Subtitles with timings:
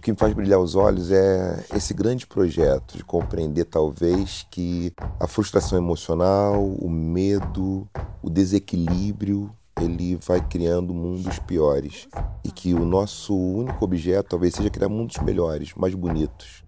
[0.00, 4.94] O que me faz brilhar os olhos é esse grande projeto de compreender, talvez, que
[5.20, 7.86] a frustração emocional, o medo,
[8.22, 12.08] o desequilíbrio, ele vai criando mundos piores.
[12.42, 16.64] E que o nosso único objeto talvez seja criar mundos melhores, mais bonitos.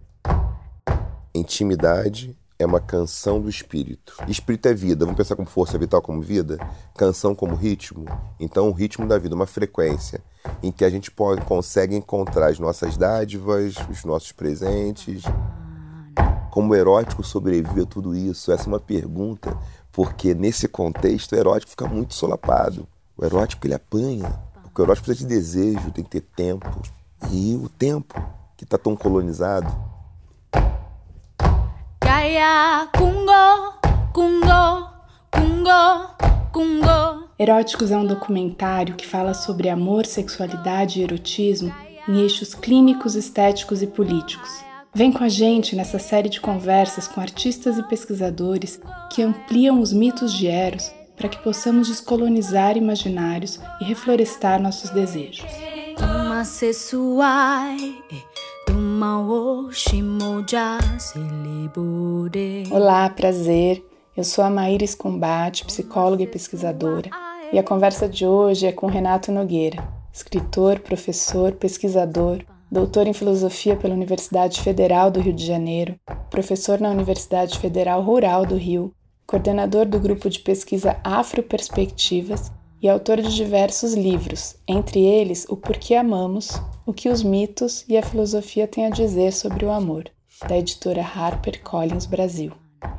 [1.35, 4.14] Intimidade é uma canção do espírito.
[4.29, 5.05] Espírito é vida.
[5.05, 6.59] Vamos pensar como força vital como vida?
[6.96, 8.05] Canção como ritmo?
[8.39, 10.23] Então, o ritmo da vida, uma frequência
[10.62, 15.23] em que a gente pode, consegue encontrar as nossas dádivas, os nossos presentes.
[16.50, 18.53] Como o erótico sobrevive a tudo isso?
[18.53, 19.57] Essa é uma pergunta,
[19.90, 22.87] porque nesse contexto o erótico fica muito solapado.
[23.17, 24.29] O erótico ele apanha,
[24.62, 26.82] porque o erótico precisa de desejo, tem que ter tempo.
[27.31, 28.14] E o tempo,
[28.57, 29.73] que está tão colonizado,
[37.36, 41.75] Eróticos é um documentário que fala sobre amor, sexualidade e erotismo
[42.08, 44.64] em eixos clínicos, estéticos e políticos.
[44.95, 49.93] Vem com a gente nessa série de conversas com artistas e pesquisadores que ampliam os
[49.93, 55.50] mitos de Eros para que possamos descolonizar imaginários e reflorestar nossos desejos.
[62.70, 63.84] Olá, prazer.
[64.17, 67.11] Eu sou a Maíris Combate, psicóloga e pesquisadora,
[67.53, 73.75] e a conversa de hoje é com Renato Nogueira, escritor, professor, pesquisador, doutor em filosofia
[73.75, 75.98] pela Universidade Federal do Rio de Janeiro,
[76.31, 78.94] professor na Universidade Federal Rural do Rio,
[79.27, 85.94] coordenador do grupo de pesquisa Afroperspectivas e autor de diversos livros, entre eles O Porquê
[85.94, 90.11] Amamos, O que os mitos e a filosofia têm a dizer sobre o amor,
[90.48, 92.50] da editora Harper Collins Brasil.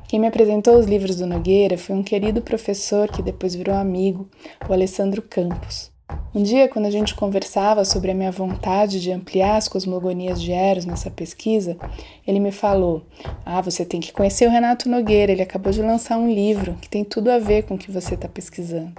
[0.08, 4.30] Quem me apresentou os livros do Nogueira foi um querido professor que depois virou amigo,
[4.70, 5.92] o Alessandro Campos.
[6.34, 10.52] Um dia, quando a gente conversava sobre a minha vontade de ampliar as cosmogonias de
[10.52, 11.78] Eros nessa pesquisa,
[12.26, 13.04] ele me falou:
[13.46, 16.90] Ah, você tem que conhecer o Renato Nogueira, ele acabou de lançar um livro que
[16.90, 18.94] tem tudo a ver com o que você está pesquisando.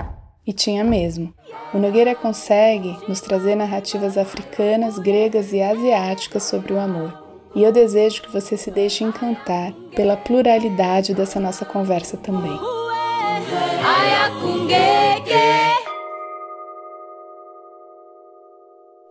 [0.46, 1.32] E tinha mesmo.
[1.72, 7.22] O Nogueira consegue nos trazer narrativas africanas, gregas e asiáticas sobre o amor.
[7.54, 12.58] E eu desejo que você se deixe encantar pela pluralidade dessa nossa conversa também.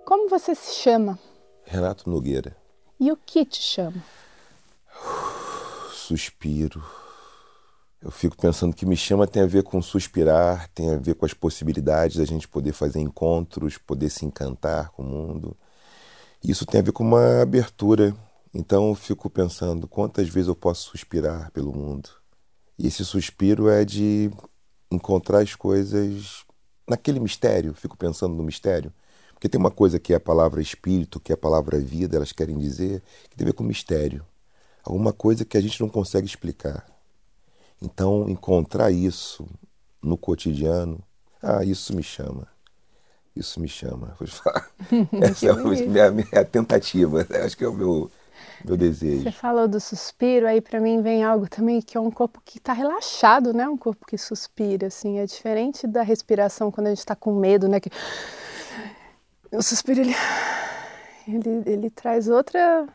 [0.06, 1.18] Como você se chama?
[1.64, 2.56] Renato Nogueira.
[3.00, 4.04] E o que te chama?
[5.92, 6.84] Suspiro
[8.04, 11.26] eu fico pensando que me chama tem a ver com suspirar, tem a ver com
[11.26, 15.56] as possibilidades da gente poder fazer encontros, poder se encantar com o mundo.
[16.44, 18.14] Isso tem a ver com uma abertura.
[18.54, 22.10] Então eu fico pensando quantas vezes eu posso suspirar pelo mundo.
[22.78, 24.30] E esse suspiro é de
[24.92, 26.44] encontrar as coisas
[26.86, 27.74] naquele mistério.
[27.74, 28.92] Fico pensando no mistério.
[29.34, 32.34] Porque tem uma coisa que é a palavra espírito, que é a palavra vida, elas
[32.34, 34.26] querem dizer, que tem a ver com mistério.
[34.84, 36.93] Alguma coisa que a gente não consegue explicar.
[37.84, 39.46] Então, encontrar isso
[40.02, 41.04] no cotidiano,
[41.42, 42.48] ah, isso me chama.
[43.36, 44.16] Isso me chama.
[44.18, 44.70] Vou falar.
[45.22, 47.28] Essa é a minha, minha tentativa.
[47.44, 48.10] Acho que é o meu,
[48.64, 49.24] meu desejo.
[49.24, 52.58] Você falou do suspiro, aí para mim vem algo também que é um corpo que
[52.58, 53.68] está relaxado, né?
[53.68, 55.20] Um corpo que suspira, assim.
[55.20, 57.82] É diferente da respiração quando a gente está com medo, né?
[57.82, 57.90] Que...
[59.52, 60.16] O suspiro, ele,
[61.28, 62.88] ele, ele traz outra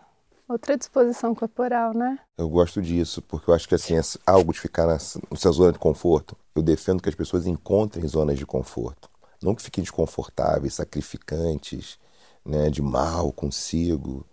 [0.48, 2.18] Outra disposição corporal, né?
[2.38, 5.72] Eu gosto disso, porque eu acho que assim, é algo de ficar nessa, nessa zona
[5.72, 6.34] de conforto.
[6.54, 9.10] Eu defendo que as pessoas encontrem zonas de conforto.
[9.42, 11.98] Não que fiquem desconfortáveis, sacrificantes,
[12.44, 14.24] né, de mal consigo,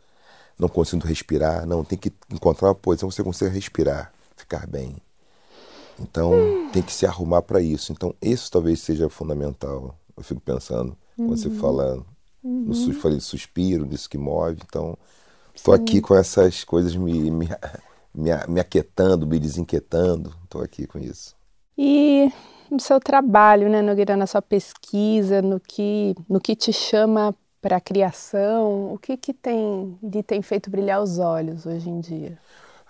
[0.57, 1.65] não conseguindo respirar.
[1.65, 4.95] Não, tem que encontrar uma posição que você consiga respirar, ficar bem.
[5.99, 6.69] Então, hum.
[6.71, 7.91] tem que se arrumar para isso.
[7.91, 9.97] Então, isso talvez seja fundamental.
[10.15, 11.35] Eu fico pensando, quando uhum.
[11.35, 12.05] você fala,
[12.41, 12.65] uhum.
[12.67, 14.61] no, falei suspiro, disso que move.
[14.65, 14.97] Então,
[15.55, 17.49] Estou aqui com essas coisas me, me,
[18.13, 20.35] me, me aquietando, me desinquietando.
[20.43, 21.35] Estou aqui com isso.
[21.77, 22.31] E
[22.69, 27.77] no seu trabalho, né, Nogueira, na sua pesquisa, no que, no que te chama para
[27.77, 32.37] a criação, o que, que tem, lhe tem feito brilhar os olhos hoje em dia?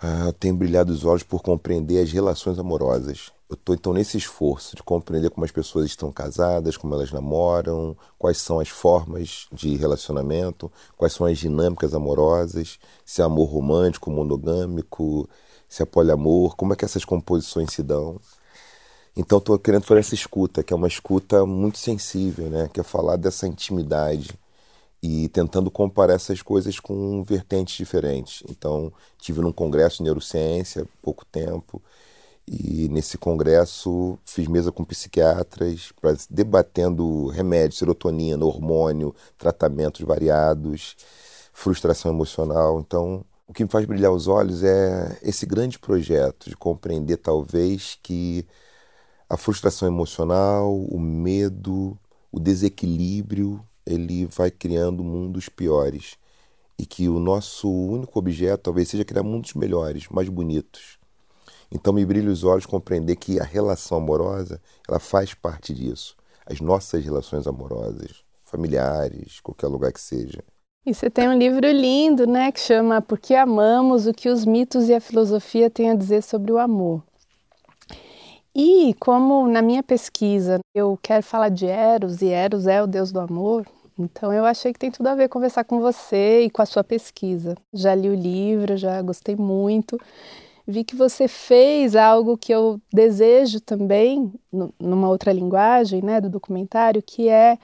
[0.01, 3.31] Ah, tem brilhado os olhos por compreender as relações amorosas.
[3.49, 7.95] Eu estou então nesse esforço de compreender como as pessoas estão casadas, como elas namoram,
[8.17, 14.11] quais são as formas de relacionamento, quais são as dinâmicas amorosas, se é amor romântico,
[14.11, 15.29] monogâmico,
[15.69, 18.19] se é poliamor, como é que essas composições se dão.
[19.15, 22.69] Então estou querendo fazer essa escuta, que é uma escuta muito sensível, né?
[22.73, 24.37] que é falar dessa intimidade
[25.05, 28.41] e tentando comparar essas coisas com vertentes diferentes.
[28.49, 31.79] Então, tive num congresso de neurociência há pouco tempo
[32.47, 40.95] e nesse congresso fiz mesa com psiquiatras para debatendo remédios, serotonina, hormônio, tratamentos variados,
[41.53, 42.79] frustração emocional.
[42.79, 47.99] Então, o que me faz brilhar os olhos é esse grande projeto de compreender, talvez,
[48.01, 48.43] que
[49.29, 51.97] a frustração emocional, o medo,
[52.31, 56.17] o desequilíbrio, ele vai criando mundos piores.
[56.77, 60.97] E que o nosso único objeto talvez seja criar mundos melhores, mais bonitos.
[61.71, 66.15] Então me brilha os olhos compreender que a relação amorosa, ela faz parte disso.
[66.45, 70.43] As nossas relações amorosas, familiares, qualquer lugar que seja.
[70.85, 74.05] E você tem um livro lindo, né, que chama Por que amamos?
[74.05, 77.01] O que os mitos e a filosofia têm a dizer sobre o amor.
[78.53, 83.11] E como na minha pesquisa eu quero falar de Eros e Eros é o deus
[83.11, 83.65] do amor,
[83.97, 86.83] então eu achei que tem tudo a ver conversar com você e com a sua
[86.83, 87.55] pesquisa.
[87.73, 89.97] Já li o livro, já gostei muito.
[90.67, 94.33] Vi que você fez algo que eu desejo também,
[94.79, 97.57] numa outra linguagem, né, do documentário, que é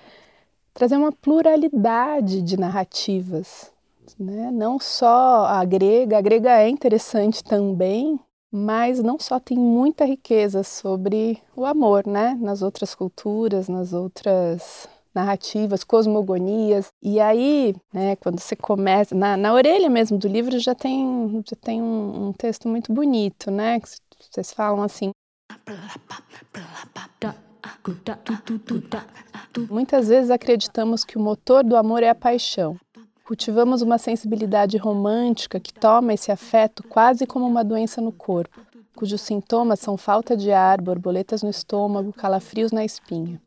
[0.74, 3.72] trazer uma pluralidade de narrativas,
[4.20, 4.52] né?
[4.52, 8.20] Não só a grega, a grega é interessante também,
[8.52, 12.38] mas não só tem muita riqueza sobre o amor, né?
[12.40, 16.88] Nas outras culturas, nas outras narrativas, cosmogonias.
[17.02, 21.56] E aí, né, quando você começa, na, na orelha mesmo do livro já tem, já
[21.56, 23.80] tem um, um texto muito bonito, né?
[23.80, 23.88] Que
[24.32, 25.12] vocês falam assim.
[29.70, 32.78] Muitas vezes acreditamos que o motor do amor é a paixão.
[33.24, 38.60] Cultivamos uma sensibilidade romântica que toma esse afeto quase como uma doença no corpo,
[38.96, 43.42] cujos sintomas são falta de ar, borboletas no estômago, calafrios na espinha.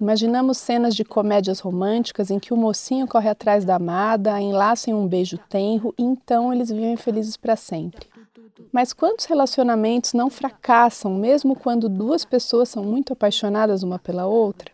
[0.00, 4.90] Imaginamos cenas de comédias românticas em que o mocinho corre atrás da amada, a enlaça
[4.90, 8.06] em um beijo tenro e então eles vivem felizes para sempre.
[8.72, 14.70] Mas quantos relacionamentos não fracassam mesmo quando duas pessoas são muito apaixonadas uma pela outra?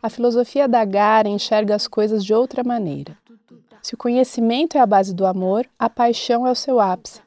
[0.00, 3.16] A filosofia da Gara enxerga as coisas de outra maneira.
[3.82, 7.20] Se o conhecimento é a base do amor, a paixão é o seu ápice.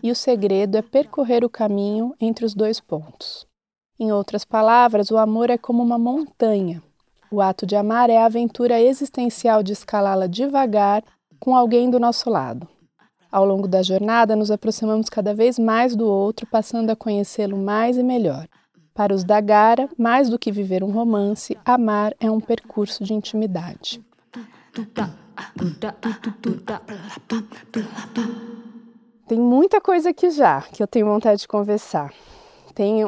[0.00, 3.47] E o segredo é percorrer o caminho entre os dois pontos.
[4.00, 6.80] Em outras palavras, o amor é como uma montanha.
[7.32, 11.02] O ato de amar é a aventura existencial de escalá-la devagar
[11.40, 12.68] com alguém do nosso lado.
[13.30, 17.98] Ao longo da jornada, nos aproximamos cada vez mais do outro, passando a conhecê-lo mais
[17.98, 18.46] e melhor.
[18.94, 23.12] Para os da Gara, mais do que viver um romance, amar é um percurso de
[23.12, 24.00] intimidade.
[29.26, 32.12] Tem muita coisa aqui já que eu tenho vontade de conversar
[32.78, 33.02] tem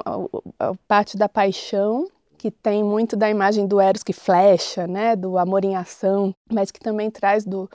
[0.59, 5.39] a, parte da paixão, que tem muito da imagem do Eros que flecha, né, do
[5.39, 7.71] amor em ação, mas que também traz do,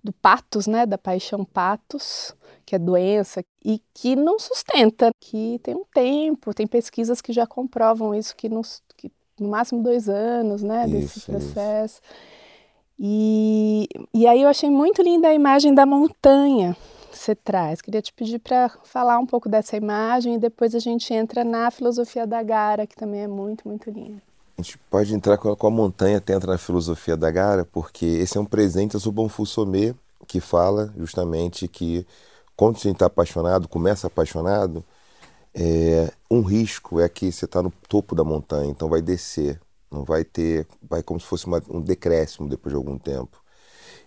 [0.00, 5.74] do patos, né, da paixão patos, que é doença e que não sustenta, que tem
[5.74, 10.62] um tempo, tem pesquisas que já comprovam isso, que, nos, que no máximo dois anos,
[10.62, 12.00] né, desse isso, processo.
[12.00, 12.40] Isso.
[12.96, 16.76] E, e aí eu achei muito linda a imagem da montanha,
[17.10, 17.80] você traz.
[17.80, 21.70] Queria te pedir para falar um pouco dessa imagem e depois a gente entra na
[21.70, 24.22] filosofia da Gara, que também é muito, muito linda.
[24.58, 27.64] A gente pode entrar com a, com a montanha, até entrar na filosofia da Gara,
[27.64, 29.94] porque esse é um presente a Subon Fussomé,
[30.26, 32.06] que fala justamente que
[32.54, 34.84] quando gente está apaixonado, começa apaixonado,
[35.54, 39.58] é, um risco é que você está no topo da montanha, então vai descer,
[39.90, 43.42] não vai ter, vai como se fosse uma, um decréscimo depois de algum tempo.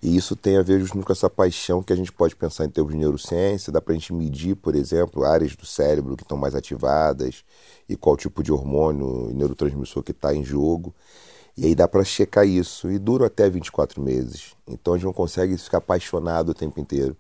[0.04, 2.70] E isso tem a ver justamente com essa paixão que a gente pode pensar em
[2.70, 3.72] termos de neurociência.
[3.72, 7.46] Dá para a gente medir, por exemplo, áreas do cérebro que estão mais ativadas
[7.88, 10.94] e qual tipo de hormônio e neurotransmissor que está em jogo.
[11.56, 12.92] E aí dá para checar isso.
[12.92, 14.54] E dura até 24 meses.
[14.68, 17.16] Então a gente não consegue ficar apaixonado o tempo inteiro.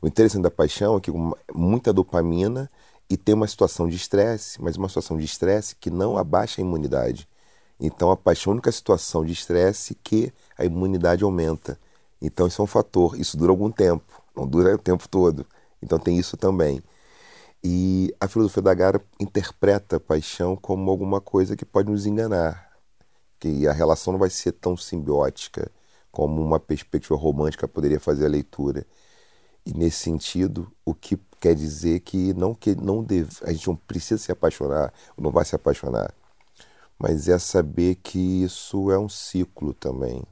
[0.00, 1.10] O interessante da paixão é que
[1.52, 2.70] muita dopamina
[3.10, 6.64] e tem uma situação de estresse, mas uma situação de estresse que não abaixa a
[6.64, 7.28] imunidade.
[7.80, 11.76] Então a paixão é a única situação de estresse que a imunidade aumenta.
[12.20, 13.18] Então isso é um fator.
[13.18, 15.46] Isso dura algum tempo, não dura o tempo todo.
[15.82, 16.82] Então tem isso também.
[17.62, 22.72] E a filosofia da Gara interpreta a paixão como alguma coisa que pode nos enganar,
[23.40, 25.70] que a relação não vai ser tão simbiótica
[26.10, 28.86] como uma perspectiva romântica poderia fazer a leitura.
[29.66, 33.76] E nesse sentido, o que quer dizer que não que não deve, a gente não
[33.76, 36.12] precisa se apaixonar, não vai se apaixonar,
[36.98, 40.24] mas é saber que isso é um ciclo também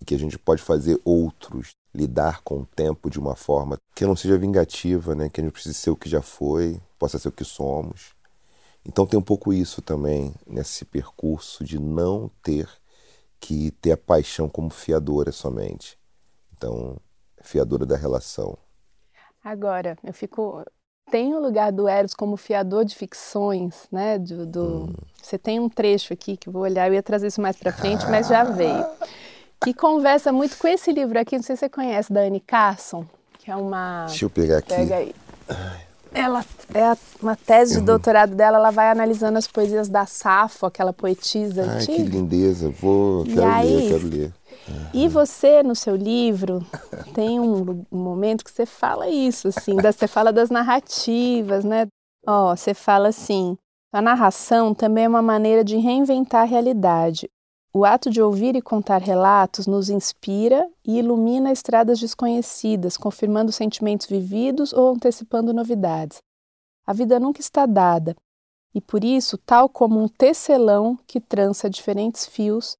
[0.00, 4.06] e que a gente pode fazer outros, lidar com o tempo de uma forma que
[4.06, 5.28] não seja vingativa, né?
[5.28, 8.14] que a gente precise ser o que já foi, possa ser o que somos.
[8.84, 12.68] Então tem um pouco isso também nesse percurso de não ter
[13.38, 15.98] que ter a paixão como fiadora somente.
[16.56, 16.96] Então,
[17.42, 18.56] fiadora da relação.
[19.42, 20.62] Agora, eu fico
[21.10, 24.18] tem o lugar do Eros como fiador de ficções, né?
[24.18, 24.84] Do, do...
[24.84, 24.94] Hum.
[25.20, 27.72] Você tem um trecho aqui que eu vou olhar, eu ia trazer isso mais para
[27.72, 28.86] frente, mas já veio
[29.62, 33.04] que conversa muito com esse livro aqui, não sei se você conhece, da Anne Carson,
[33.38, 34.06] que é uma...
[34.06, 34.68] Deixa eu pegar aqui.
[34.68, 35.14] Pega aí.
[36.12, 37.84] Ela é uma tese de uhum.
[37.84, 41.92] doutorado dela, ela vai analisando as poesias da Safo, aquela poetisa Ai, antiga.
[41.92, 42.68] que lindeza.
[42.68, 44.32] Vou, quero aí, ler, quero ler.
[44.92, 46.64] E você, no seu livro,
[47.14, 51.86] tem um, um, momento que você fala isso, assim, da, você fala das narrativas, né?
[52.26, 53.56] Ó, você fala assim,
[53.92, 57.28] a narração também é uma maneira de reinventar a realidade.
[57.72, 64.08] O ato de ouvir e contar relatos nos inspira e ilumina estradas desconhecidas, confirmando sentimentos
[64.08, 66.18] vividos ou antecipando novidades.
[66.84, 68.16] A vida nunca está dada,
[68.74, 72.76] e por isso, tal como um tecelão que trança diferentes fios,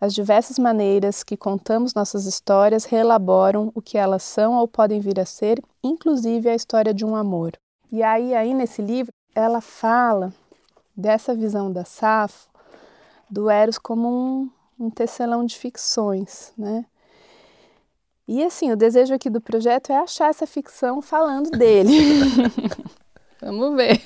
[0.00, 5.20] as diversas maneiras que contamos nossas histórias reelaboram o que elas são ou podem vir
[5.20, 7.52] a ser, inclusive a história de um amor.
[7.90, 10.32] E aí, aí nesse livro, ela fala
[10.96, 12.48] dessa visão da Safo
[13.30, 16.84] do Eros como um, um tecelão de ficções, né?
[18.26, 21.92] E assim, o desejo aqui do projeto é achar essa ficção falando dele.
[23.42, 24.00] Vamos ver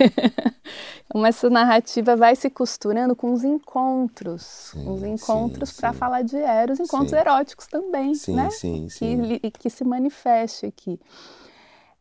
[1.09, 6.37] como essa narrativa vai se costurando com os encontros, sim, os encontros para falar de
[6.37, 7.17] Eros, encontros sim.
[7.17, 8.51] eróticos também, sim, né?
[8.51, 9.39] Sim, sim.
[9.41, 11.01] Que, que se manifeste aqui.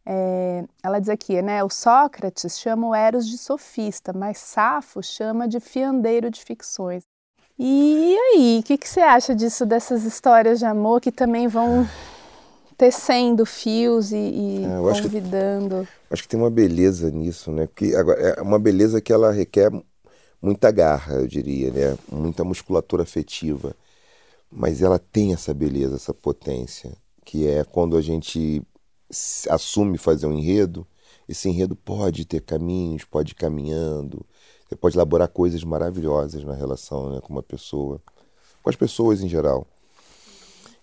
[0.09, 1.61] É, ela diz aqui, né?
[1.61, 7.03] O Sócrates chama o Eros de sofista, mas Safo chama de fiandeiro de ficções.
[7.59, 11.85] E aí, o que, que você acha disso, dessas histórias de amor que também vão
[12.77, 15.79] tecendo fios e, e é, convidando?
[15.79, 17.67] Acho que, acho que, tem uma beleza nisso, né?
[17.67, 19.69] Porque agora, é uma beleza que ela requer
[20.41, 21.97] muita garra, eu diria, né?
[22.09, 23.75] Muita musculatura afetiva.
[24.49, 26.93] Mas ela tem essa beleza, essa potência,
[27.25, 28.63] que é quando a gente
[29.49, 30.85] assume fazer um enredo,
[31.27, 34.25] esse enredo pode ter caminhos, pode ir caminhando,
[34.67, 38.01] você pode elaborar coisas maravilhosas na relação né, com uma pessoa,
[38.61, 39.67] com as pessoas em geral.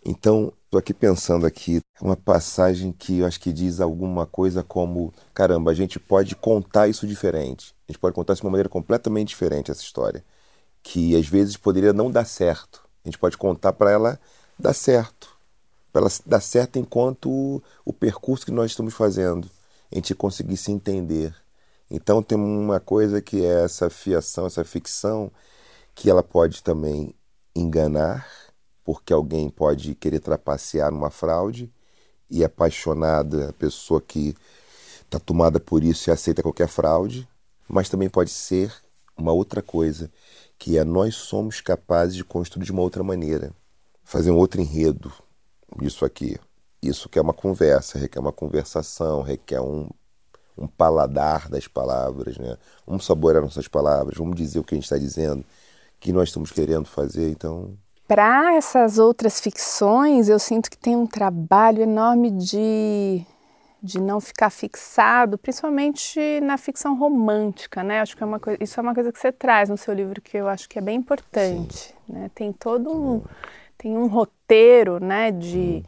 [0.05, 5.13] Então, estou aqui pensando aqui uma passagem que eu acho que diz alguma coisa como:
[5.33, 7.75] caramba, a gente pode contar isso diferente.
[7.89, 10.23] A gente pode contar isso de uma maneira completamente diferente, essa história.
[10.83, 12.87] Que às vezes poderia não dar certo.
[13.03, 14.21] A gente pode contar para ela
[14.59, 15.34] dar certo.
[15.95, 19.49] Para ela dar certo enquanto o, o percurso que nós estamos fazendo.
[19.93, 21.33] A gente conseguir se entender.
[21.89, 25.31] Então tem uma coisa que é essa fiação, essa ficção,
[25.95, 27.15] que ela pode também
[27.55, 28.29] enganar,
[28.83, 31.73] porque alguém pode querer trapacear numa fraude
[32.29, 34.35] e apaixonada, a pessoa que
[35.03, 37.29] está tomada por isso e aceita qualquer fraude,
[37.69, 38.75] mas também pode ser
[39.17, 40.11] uma outra coisa,
[40.59, 43.53] que é nós somos capazes de construir de uma outra maneira,
[44.03, 45.13] fazer um outro enredo
[45.79, 46.37] disso aqui.
[46.83, 49.89] Isso quer uma conversa, requer uma conversação, requer um
[50.57, 52.57] um paladar das palavras, né?
[52.87, 55.45] Vamos saborear nossas palavras, vamos dizer o que a gente está dizendo, o
[56.01, 57.77] que nós estamos querendo fazer, então...
[58.07, 63.25] Para essas outras ficções, eu sinto que tem um trabalho enorme de,
[63.83, 68.03] de não ficar fixado, principalmente na ficção romântica, né?
[68.03, 70.21] Acho que é uma coisa, isso é uma coisa que você traz no seu livro
[70.21, 72.31] que eu acho que é bem importante, né?
[72.35, 73.23] Tem todo um,
[73.85, 75.31] tem um roteiro, né?
[75.31, 75.85] De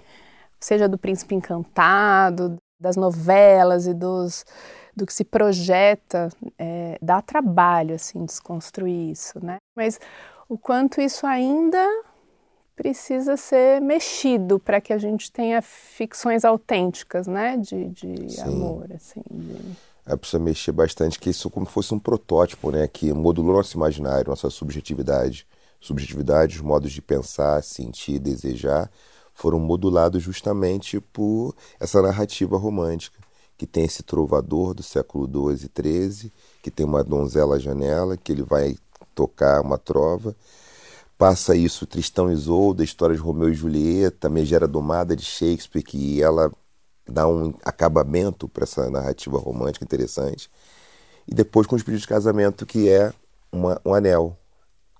[0.60, 4.44] seja do Príncipe Encantado, das novelas e dos,
[4.94, 9.56] do que se projeta, é, dá trabalho, assim, desconstruir isso, né?
[9.74, 9.98] Mas
[10.46, 11.82] o quanto isso ainda
[12.74, 19.22] precisa ser mexido para que a gente tenha ficções autênticas, né, de, de amor, assim.
[19.30, 19.56] De...
[20.04, 24.28] É, precisa mexer bastante, que isso como fosse um protótipo, né, que modulou nosso imaginário,
[24.28, 25.46] nossa subjetividade,
[25.86, 28.90] subjetividade, os modos de pensar, sentir, desejar,
[29.32, 33.18] foram modulados justamente por essa narrativa romântica,
[33.56, 38.16] que tem esse trovador do século XII e XIII, que tem uma donzela à janela,
[38.16, 38.76] que ele vai
[39.14, 40.34] tocar uma trova.
[41.18, 46.22] Passa isso Tristão e Isolda, história de Romeu e Julieta, Megera Domada de Shakespeare, que
[46.22, 46.52] ela
[47.08, 50.50] dá um acabamento para essa narrativa romântica interessante.
[51.26, 53.12] E depois com os pedidos de casamento, que é
[53.50, 54.36] uma, um anel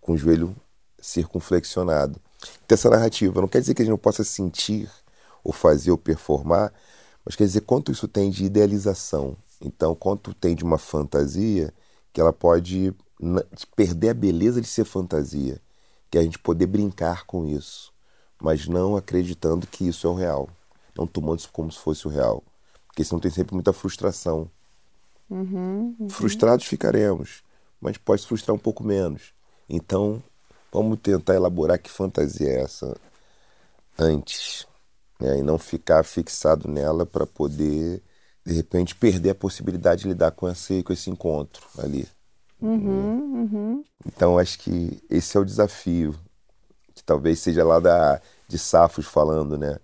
[0.01, 0.55] com o joelho
[1.07, 2.21] circunflexionado
[2.67, 3.41] dessa narrativa.
[3.41, 4.91] Não quer dizer que a gente não possa sentir,
[5.45, 6.73] ou fazer, ou performar,
[7.25, 9.37] mas quer dizer quanto isso tem de idealização.
[9.61, 11.73] Então, quanto tem de uma fantasia
[12.13, 12.93] que ela pode
[13.77, 15.61] perder a beleza de ser fantasia,
[16.11, 17.93] que é a gente poder brincar com isso,
[18.41, 20.49] mas não acreditando que isso é o real,
[20.97, 22.43] não tomando isso como se fosse o real,
[22.87, 24.51] porque senão tem sempre muita frustração.
[25.31, 26.09] Uhum, uhum.
[26.09, 27.43] Frustrados ficaremos,
[27.81, 29.33] mas pode se frustrar um pouco menos.
[29.69, 30.23] Então,
[30.77, 32.95] Vamos tentar elaborar que fantasia é essa
[33.99, 34.67] antes,
[35.19, 35.39] né?
[35.39, 38.03] e não ficar fixado nela para poder,
[38.45, 42.07] de repente, perder a possibilidade de lidar com esse, com esse encontro ali.
[42.61, 43.85] Uhum, uhum.
[44.05, 46.15] Então, acho que esse é o desafio,
[46.95, 49.79] que talvez seja lá da de Safos falando, né?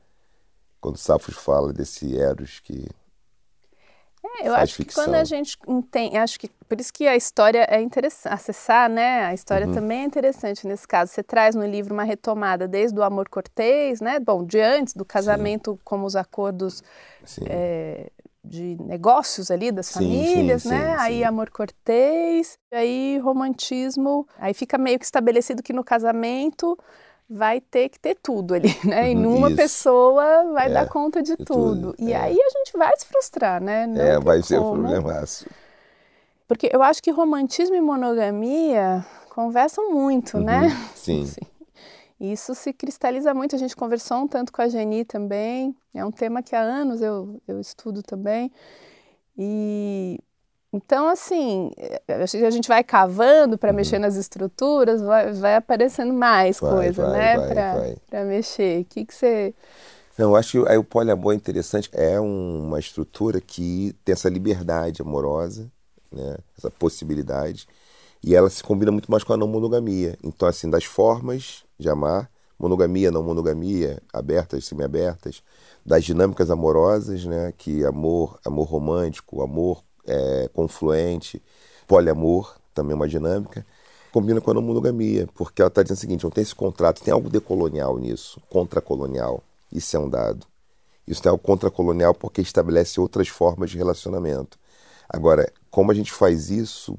[0.79, 2.87] Quando Safos fala desse Eros que
[4.41, 5.05] é, eu acho ficção.
[5.05, 8.89] que quando a gente entende, acho que por isso que a história é interessante, acessar,
[8.89, 9.25] né?
[9.25, 9.75] A história uhum.
[9.75, 11.13] também é interessante nesse caso.
[11.13, 14.19] Você traz no livro uma retomada desde o amor cortês, né?
[14.19, 15.81] Bom, de antes do casamento, Sim.
[15.85, 16.83] como os acordos
[17.47, 18.11] é,
[18.45, 20.97] de negócios ali das sim, famílias, sim, né?
[20.97, 26.77] Sim, aí amor cortês, aí romantismo, aí fica meio que estabelecido que no casamento
[27.33, 29.11] vai ter que ter tudo ali, né?
[29.11, 29.57] E uhum, numa Isso.
[29.57, 31.93] pessoa vai é, dar conta de, de tudo.
[31.93, 31.95] tudo.
[31.99, 32.17] E é.
[32.17, 33.87] aí a gente vai se frustrar, né?
[33.87, 35.47] Não é, vai ser um problemaço.
[36.47, 40.63] Porque eu acho que romantismo e monogamia conversam muito, né?
[40.63, 40.89] uhum, né?
[40.95, 41.27] Sim.
[41.27, 41.41] Sim.
[42.21, 43.57] Isso se cristaliza muito.
[43.57, 45.75] A gente conversou um tanto com a Geni também.
[45.93, 48.53] É um tema que há anos eu, eu estudo também.
[49.37, 50.21] E
[50.73, 51.71] então, assim,
[52.09, 53.77] a gente vai cavando para uhum.
[53.77, 57.97] mexer nas estruturas, vai, vai aparecendo mais vai, coisa, vai, né?
[58.09, 58.81] Para mexer.
[58.81, 59.55] O que, que você.
[60.17, 61.91] Não, eu acho que aí o poliamor é interessante.
[61.93, 65.71] É uma estrutura que tem essa liberdade amorosa,
[66.11, 66.39] né?
[66.57, 67.69] essa possibilidade.
[68.25, 70.17] E ela se combina muito mais com a não monogamia.
[70.25, 75.43] Então, assim, das formas de amar, monogamia, não monogamia, abertas, semi-abertas,
[75.85, 77.53] das dinâmicas amorosas, né?
[77.59, 81.43] Que amor, amor romântico, amor é, confluente,
[81.87, 83.67] poliamor, também uma dinâmica,
[84.13, 87.03] combina com a não monogamia, porque ela está dizendo o seguinte: não tem esse contrato,
[87.03, 89.43] tem algo decolonial nisso, contracolonial.
[89.73, 90.47] Isso é um dado.
[91.07, 94.59] Isso tem algo contracolonial porque estabelece outras formas de relacionamento.
[95.09, 96.97] Agora, como a gente faz isso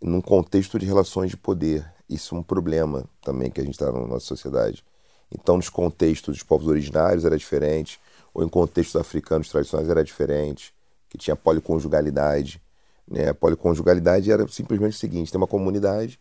[0.00, 1.84] num contexto de relações de poder?
[2.08, 4.84] Isso é um problema também que a gente está na nossa sociedade.
[5.30, 8.00] Então, nos contextos dos povos originários era diferente,
[8.32, 10.72] ou em contextos africanos tradicionais era diferente,
[11.16, 12.60] que tinha policonjugalidade.
[13.08, 13.28] Né?
[13.28, 16.18] A policonjugalidade era simplesmente o seguinte: tem uma comunidade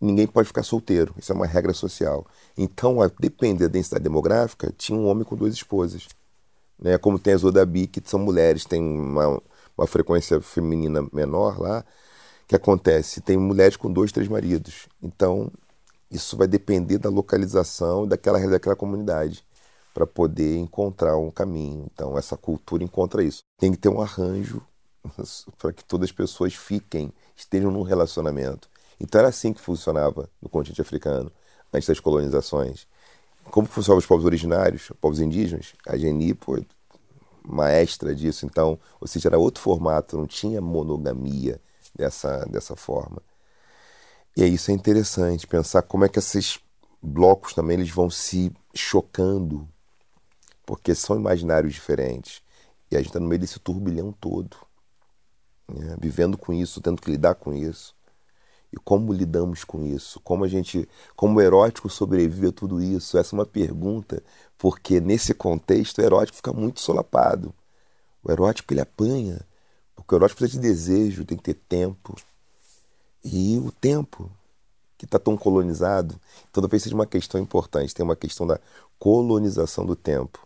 [0.00, 2.26] ninguém pode ficar solteiro, isso é uma regra social.
[2.56, 6.06] Então, a da densidade demográfica, tinha um homem com duas esposas.
[6.78, 6.98] Né?
[6.98, 9.40] Como tem as Odabi, que são mulheres, tem uma,
[9.76, 11.84] uma frequência feminina menor lá,
[12.46, 13.20] que acontece?
[13.20, 14.86] Tem mulheres com dois, três maridos.
[15.02, 15.50] Então,
[16.10, 19.44] isso vai depender da localização daquela, daquela comunidade
[19.96, 21.86] para poder encontrar um caminho.
[21.90, 23.42] Então, essa cultura encontra isso.
[23.56, 24.60] Tem que ter um arranjo
[25.56, 28.68] para que todas as pessoas fiquem, estejam num relacionamento.
[29.00, 31.32] Então, era assim que funcionava no continente africano,
[31.72, 32.86] antes das colonizações.
[33.50, 35.72] Como funcionavam os povos originários, os povos indígenas?
[35.86, 36.62] A Geni, pô,
[37.42, 38.44] maestra disso.
[38.44, 41.58] Então, ou seja, era outro formato, não tinha monogamia
[41.94, 43.22] dessa, dessa forma.
[44.36, 46.60] E isso é interessante, pensar como é que esses
[47.02, 49.66] blocos também eles vão se chocando,
[50.66, 52.42] porque são imaginários diferentes.
[52.90, 54.56] E a gente está no meio desse turbilhão todo,
[55.68, 55.96] né?
[56.00, 57.94] vivendo com isso, tendo que lidar com isso.
[58.72, 60.20] E como lidamos com isso?
[60.20, 63.16] Como a gente, como o erótico sobrevive a tudo isso?
[63.16, 64.22] Essa é uma pergunta,
[64.58, 67.54] porque nesse contexto o erótico fica muito solapado.
[68.22, 69.40] O erótico ele apanha,
[69.94, 72.16] porque o erótico precisa de desejo, tem que ter tempo.
[73.24, 74.30] E o tempo,
[74.98, 76.18] que está tão colonizado,
[76.50, 77.94] então talvez seja uma questão importante.
[77.94, 78.60] Tem uma questão da
[78.98, 80.45] colonização do tempo.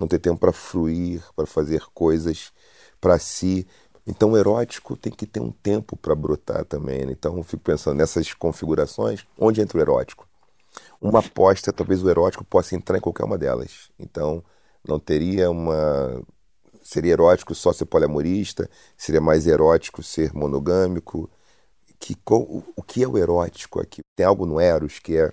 [0.00, 2.52] Não ter tempo para fruir, para fazer coisas
[2.98, 3.66] para si.
[4.06, 7.04] Então o erótico tem que ter um tempo para brotar também.
[7.04, 7.12] Né?
[7.12, 10.26] Então eu fico pensando nessas configurações, onde entra o erótico?
[10.98, 13.90] Uma aposta, talvez o erótico possa entrar em qualquer uma delas.
[13.98, 14.42] Então
[14.82, 16.22] não teria uma
[16.82, 21.30] seria erótico só ser poliamorista, seria mais erótico ser monogâmico.
[21.98, 24.00] Que, o que é o erótico aqui?
[24.16, 25.30] Tem algo no Eros que é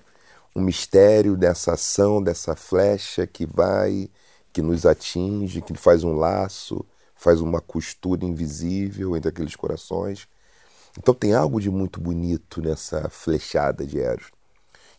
[0.54, 4.10] um mistério dessa ação, dessa flecha que vai,
[4.58, 10.28] que nos atinge, que faz um laço, faz uma costura invisível entre aqueles corações.
[10.98, 14.32] Então tem algo de muito bonito nessa flechada de Eros.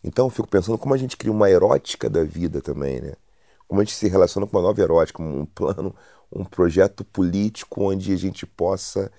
[0.01, 3.15] Então eu fico pensando como a gente cria uma erótica da vida também, né?
[3.67, 5.93] Como a gente se relaciona com uma nova erótica, um plano,
[6.31, 9.11] um projeto político onde a gente possa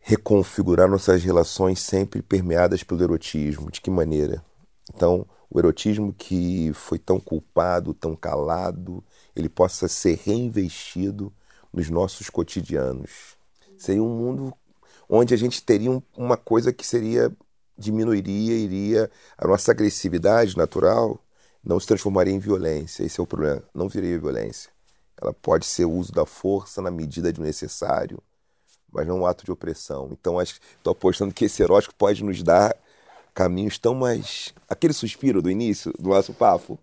[0.00, 3.70] reconfigurar nossas relações sempre permeadas pelo erotismo.
[3.70, 4.44] De que maneira?
[4.92, 9.04] Então, o erotismo que foi tão culpado, tão calado,
[9.36, 11.32] ele possa ser reinvestido
[11.72, 13.36] nos nossos cotidianos.
[13.76, 14.54] Seria um mundo
[15.08, 17.30] onde a gente teria uma coisa que seria
[17.76, 21.20] diminuiria, iria a nossa agressividade natural
[21.64, 23.04] não se transformaria em violência.
[23.04, 23.62] Esse é o problema.
[23.72, 24.70] Não viria violência.
[25.20, 28.20] Ela pode ser o uso da força na medida do necessário,
[28.92, 30.08] mas não um ato de opressão.
[30.10, 32.74] Então, estou apostando que esse erótico pode nos dar
[33.34, 34.54] caminhos tão mais.
[34.68, 36.78] Aquele suspiro do início do nosso papo.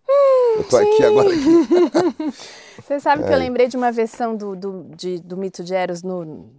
[0.57, 1.29] eu tô aqui agora.
[1.29, 2.33] Aqui.
[2.81, 3.27] Você sabe é.
[3.27, 3.39] que eu é.
[3.39, 6.49] lembrei de uma versão do, do, de, do mito de Eros no,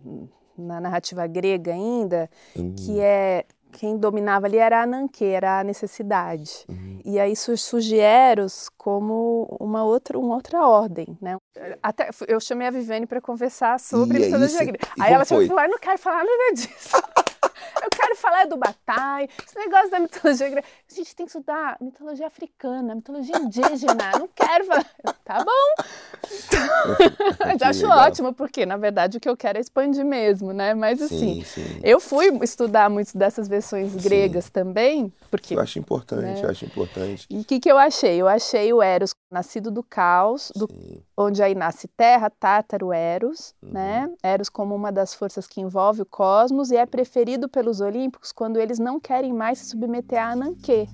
[0.56, 2.74] na narrativa grega ainda, hum.
[2.74, 6.64] que é quem dominava ali era a Ananke, era a necessidade.
[6.68, 7.00] Uhum.
[7.04, 11.36] E aí surge Eros como uma outra, uma outra ordem, né?
[11.82, 14.86] Até, eu chamei a Viviane para conversar sobre e mitologia grega.
[14.98, 16.96] Aí ela foi falar, não quero falar nada disso.
[17.82, 20.66] eu quero falar do Batai, esse negócio da mitologia grega.
[20.90, 24.12] A gente tem que estudar mitologia africana, mitologia indígena.
[24.18, 24.84] Não quero falar.
[25.24, 25.84] Tá bom.
[27.52, 28.06] Então, acho legal.
[28.06, 30.74] ótimo, porque na verdade o que eu quero é expandir mesmo, né?
[30.74, 31.80] Mas assim, sim, sim.
[31.82, 34.50] eu fui estudar muitas dessas versões gregas sim.
[34.52, 35.54] também, porque.
[35.54, 36.40] Eu acho importante, né?
[36.42, 37.26] eu acho importante.
[37.30, 38.20] E o que, que eu achei?
[38.20, 40.68] Eu achei o Eros nascido do caos, do,
[41.16, 43.70] onde aí nasce Terra, Tártaro, Eros, uhum.
[43.70, 44.10] né?
[44.22, 48.58] Eros como uma das forças que envolve o cosmos e é preferido pelos olímpicos quando
[48.58, 50.88] eles não querem mais se submeter a Ananke.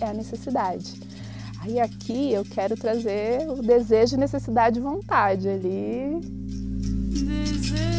[0.00, 1.00] É a necessidade.
[1.60, 6.20] Aí aqui eu quero trazer o desejo, necessidade e vontade ali.
[7.10, 7.98] Desejo.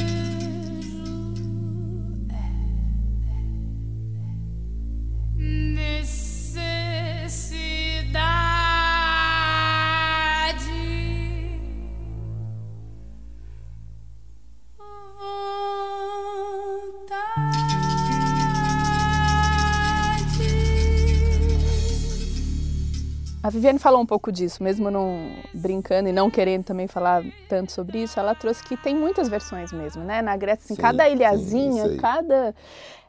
[23.42, 27.72] A Viviane falou um pouco disso, mesmo não brincando e não querendo também falar tanto
[27.72, 30.22] sobre isso, ela trouxe que tem muitas versões mesmo, né?
[30.22, 32.54] Na Grécia, assim, sim, cada ilhazinha, sim, cada.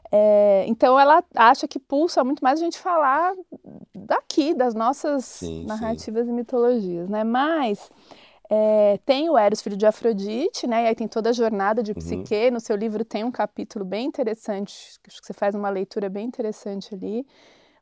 [0.09, 3.33] É, então ela acha que pulsa muito mais a gente falar
[3.93, 7.25] daqui, das nossas sim, narrativas e mitologias, né?
[7.25, 7.89] Mas
[8.49, 10.85] é, tem o Eros, filho de Afrodite, né?
[10.85, 11.95] E aí tem toda a jornada de uhum.
[11.95, 12.45] Psique.
[12.45, 12.51] Uhum.
[12.51, 16.25] No seu livro tem um capítulo bem interessante, acho que você faz uma leitura bem
[16.25, 17.25] interessante ali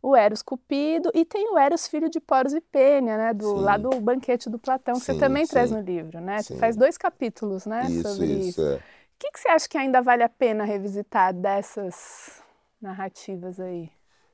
[0.01, 3.62] o Eros Cupido e tem o Eros filho de Poros e Pênia, né, do sim.
[3.62, 5.51] lá do banquete do Platão, que sim, você também sim.
[5.51, 6.41] traz no livro, né?
[6.41, 8.49] Você faz dois capítulos, né, isso, sobre isso.
[8.49, 8.62] isso.
[8.62, 8.75] É.
[8.75, 8.81] O
[9.19, 12.41] que, que você acha que ainda vale a pena revisitar dessas
[12.81, 13.89] narrativas aí?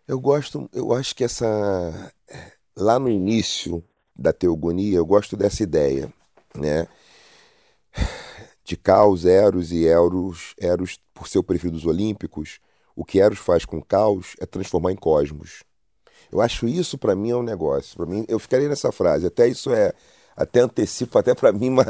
[0.08, 2.12] Eu gosto, eu acho que essa
[2.76, 3.84] lá no início
[4.16, 6.12] da teogonia, eu gosto dessa ideia,
[6.56, 6.88] né?
[8.64, 12.60] De Caos, Eros e Eros, Eros por ser o preferido dos olímpicos,
[12.96, 15.64] o que Eros faz com caos é transformar em cosmos.
[16.32, 17.96] Eu acho isso para mim é um negócio.
[17.98, 19.28] Para mim, eu ficaria nessa frase.
[19.28, 19.94] Até isso é,
[20.36, 21.86] até antecipo até para mim uma,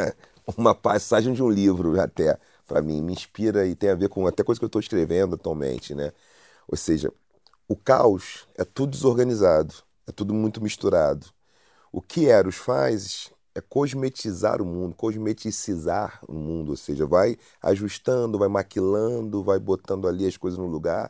[0.58, 2.38] uma passagem de um livro até
[2.68, 5.36] para mim me inspira e tem a ver com até coisa que eu estou escrevendo
[5.36, 6.12] atualmente, né?
[6.68, 7.12] Ou seja,
[7.68, 9.76] o caos é tudo desorganizado,
[10.08, 11.28] é tudo muito misturado.
[11.92, 18.38] O que Eros faz é cosmetizar o mundo, cosmeticizar o mundo, ou seja, vai ajustando,
[18.38, 21.10] vai maquilando, vai botando ali as coisas no lugar,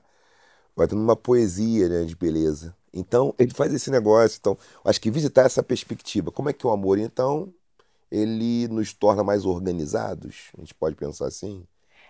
[0.76, 2.76] vai dando uma poesia né, de beleza.
[2.94, 4.38] Então, ele faz esse negócio.
[4.40, 7.52] Então, acho que visitar essa perspectiva, como é que o amor, então,
[8.12, 10.52] ele nos torna mais organizados?
[10.56, 11.66] A gente pode pensar assim?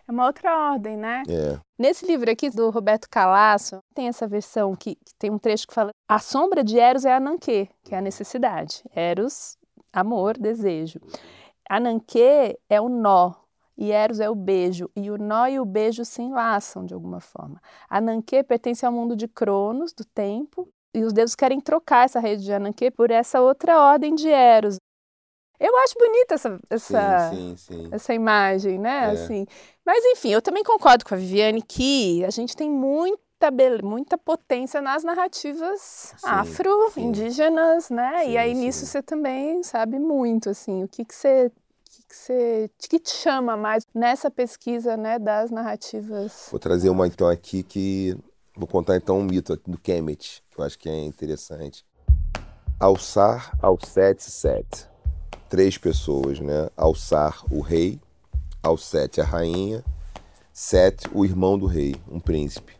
[0.07, 1.23] É uma outra ordem, né?
[1.27, 1.57] É.
[1.79, 5.73] Nesse livro aqui do Roberto Calasso, tem essa versão que, que, tem um trecho que
[5.73, 8.83] fala: a sombra de Eros é a Nanquê, que é a necessidade.
[8.93, 9.57] Eros
[9.99, 10.99] amor, desejo.
[11.69, 13.33] Ananke é o nó
[13.77, 17.19] e Eros é o beijo, e o nó e o beijo se enlaçam de alguma
[17.19, 17.61] forma.
[17.89, 22.43] Ananke pertence ao mundo de Cronos, do tempo, e os deuses querem trocar essa rede
[22.43, 24.77] de Ananke por essa outra ordem de Eros.
[25.59, 27.89] Eu acho bonita essa, essa, sim, sim, sim.
[27.91, 29.07] essa imagem, né?
[29.07, 29.11] É.
[29.11, 29.45] Assim.
[29.85, 34.17] Mas, enfim, eu também concordo com a Viviane que a gente tem muito muita, muita
[34.17, 38.23] potência nas narrativas afro-indígenas, né?
[38.23, 41.51] Sim, e aí nisso você também sabe muito, assim, o que, que você
[41.85, 46.47] que, que, você, que te chama mais nessa pesquisa né, das narrativas?
[46.51, 48.17] Vou trazer uma então aqui que.
[48.57, 51.85] Vou contar então um mito do Kemet, que eu acho que é interessante.
[52.79, 54.87] Alçar ao sete sete.
[55.49, 56.69] Três pessoas, né?
[56.75, 57.99] Alçar, o rei.
[58.63, 59.83] Alcete, a rainha.
[60.53, 62.74] Sete, o irmão do rei, um príncipe.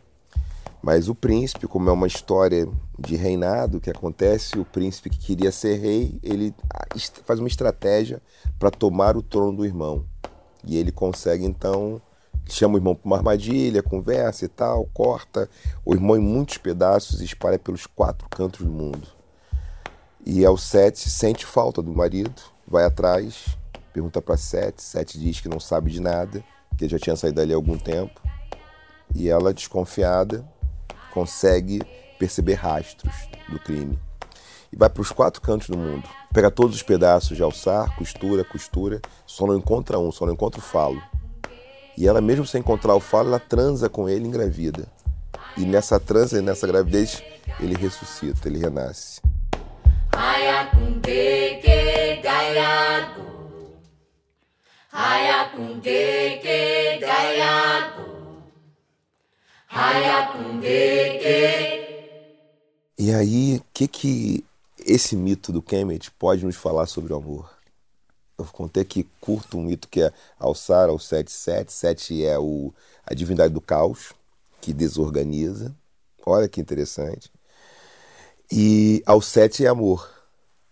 [0.86, 2.68] Mas o príncipe, como é uma história
[3.00, 6.54] de reinado que acontece, o príncipe que queria ser rei, ele
[7.26, 8.22] faz uma estratégia
[8.60, 10.06] para tomar o trono do irmão.
[10.64, 12.00] E ele consegue então
[12.48, 15.50] chama o irmão para uma armadilha, conversa e tal, corta
[15.84, 19.08] o irmão em muitos pedaços e espalha pelos quatro cantos do mundo.
[20.24, 23.58] E ao Sete sente falta do marido, vai atrás,
[23.92, 26.44] pergunta para Sete, Sete diz que não sabe de nada,
[26.78, 28.22] que já tinha saído dali há algum tempo.
[29.16, 30.46] E ela, desconfiada,
[31.16, 31.82] consegue
[32.20, 33.14] perceber rastros
[33.48, 33.98] do crime.
[34.72, 36.04] E vai para os quatro cantos do mundo.
[36.34, 40.60] Pega todos os pedaços de alçar, costura, costura, só não encontra um, só não encontra
[40.60, 41.02] o falo.
[41.98, 44.86] E ela, mesmo sem encontrar o falo, ela transa com ele engravida.
[45.56, 47.24] E nessa transa, nessa gravidez,
[47.62, 49.22] ele ressuscita, ele renasce.
[62.98, 64.46] E aí, o que, que
[64.80, 67.54] esse mito do Kemet pode nos falar sobre o amor?
[68.38, 71.74] Eu contei aqui curto um mito que é Alçar ao 77.
[71.74, 72.74] Sete é o,
[73.06, 74.14] a divindade do caos,
[74.62, 75.76] que desorganiza.
[76.26, 77.30] Olha que interessante.
[78.50, 80.10] E ao sete é amor.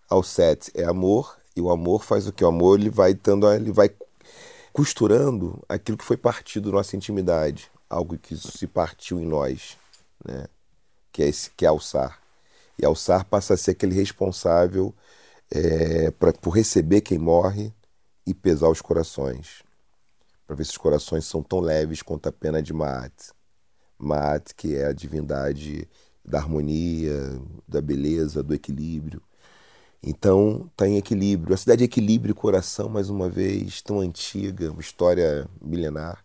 [0.10, 2.42] Ao sete é amor, e o amor faz o que?
[2.46, 3.90] O amor ele vai dando, ele vai
[4.72, 9.78] costurando aquilo que foi partido da nossa intimidade, algo que se partiu em nós,
[10.26, 10.46] né?
[11.12, 12.20] que é esse que é alçar.
[12.78, 14.94] E alçar passa a ser aquele responsável
[15.52, 17.74] é, pra, por receber quem morre
[18.26, 19.64] e pesar os corações,
[20.48, 23.32] para ver se os corações são tão leves quanto a pena de Maat.
[24.00, 25.88] Maat, que é a divindade
[26.26, 27.14] da harmonia,
[27.68, 29.22] da beleza, do equilíbrio.
[30.02, 31.54] Então, está em equilíbrio.
[31.54, 36.23] A cidade de equilíbrio e coração, mais uma vez, tão antiga, uma história milenar.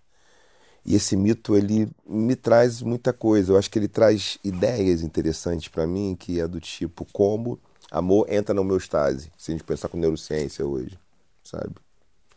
[0.85, 3.53] E esse mito ele me traz muita coisa.
[3.53, 7.59] Eu acho que ele traz ideias interessantes para mim, que é do tipo como
[7.91, 10.99] amor entra na homeostase, se a gente pensar com neurociência hoje,
[11.43, 11.75] sabe?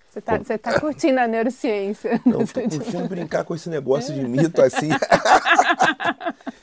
[0.09, 2.21] Você está você tá curtindo a neurociência.
[2.25, 4.89] Não, estou curtindo brincar com esse negócio de mito assim.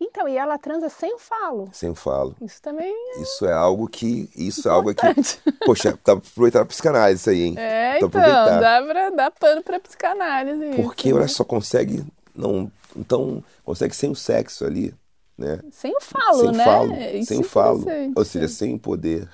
[0.00, 1.70] Então, e ela transa sem o falo.
[1.72, 2.36] Sem o falo.
[2.40, 3.22] Isso também é...
[3.22, 4.28] Isso é algo que...
[4.36, 4.68] Isso Importante.
[4.68, 5.52] é algo que...
[5.64, 7.54] Poxa, dá pra aproveitar a psicanálise isso aí, hein?
[7.56, 11.28] É, então, dá pra dar pano pra psicanálise Porque isso, ela né?
[11.28, 12.04] só consegue...
[12.34, 14.94] Não, então, consegue sem o sexo ali,
[15.36, 15.60] né?
[15.70, 16.64] Sem o falo, sem né?
[16.64, 17.84] Falo, isso sem o falo.
[18.14, 19.28] Ou seja, sem o poder.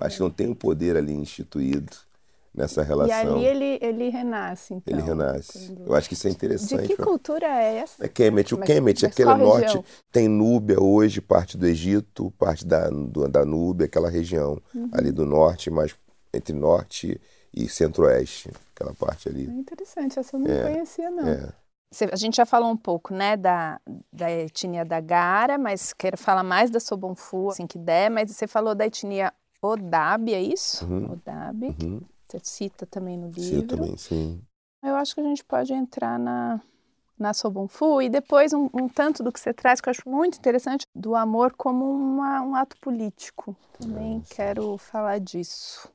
[0.00, 1.96] Acho que não tem o poder ali instituído
[2.54, 3.40] nessa relação.
[3.40, 4.92] E ali ele, ele renasce, então.
[4.92, 5.68] Ele renasce.
[5.68, 5.86] Quando...
[5.86, 6.88] Eu acho que isso é interessante.
[6.88, 8.04] De que cultura é essa?
[8.04, 8.54] É Kemet.
[8.54, 9.84] O mas, Kemet, aquele norte, região?
[10.10, 14.90] tem Núbia hoje, parte do Egito, parte da, do, da Núbia, aquela região uhum.
[14.92, 15.94] ali do norte, mas
[16.32, 17.20] entre norte
[17.54, 19.46] e centro-oeste, aquela parte ali.
[19.46, 21.28] É interessante, essa eu não é, conhecia, não.
[21.28, 21.52] É.
[22.10, 23.78] A gente já falou um pouco, né, da,
[24.10, 28.46] da etnia da Gara, mas quero falar mais da Sobonfu, assim que der, mas você
[28.46, 30.86] falou da etnia Odabi, é isso?
[30.86, 31.12] Uhum.
[31.12, 31.76] Odabi.
[31.82, 32.00] Uhum.
[32.32, 33.42] Você cita também no livro.
[33.42, 34.40] Cita também, sim.
[34.82, 36.60] Eu acho que a gente pode entrar na,
[37.18, 40.38] na Sobonfu e depois um, um, tanto do que você traz, que eu acho muito
[40.38, 43.54] interessante, do amor como uma, um ato político.
[43.78, 45.88] Também é, quero falar disso.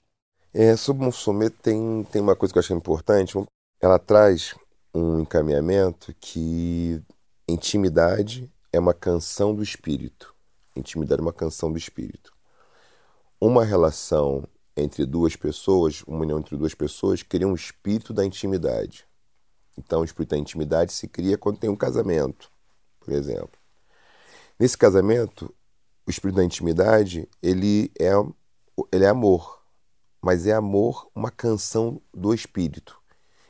[0.54, 3.34] É, Sobonfu tem, tem uma coisa que eu acho importante.
[3.82, 4.54] Ela traz
[4.94, 7.02] um encaminhamento que
[7.48, 10.36] intimidade é uma canção do espírito.
[10.76, 12.32] Intimidade é uma canção do espírito.
[13.42, 14.48] Uma relação
[14.78, 19.06] entre duas pessoas, uma união entre duas pessoas, cria um espírito da intimidade.
[19.76, 22.52] Então, o espírito da intimidade se cria quando tem um casamento,
[23.00, 23.60] por exemplo.
[24.60, 25.54] Nesse casamento,
[26.06, 28.12] o espírito da intimidade, ele é,
[28.92, 29.62] ele é amor,
[30.22, 32.98] mas é amor uma canção do espírito.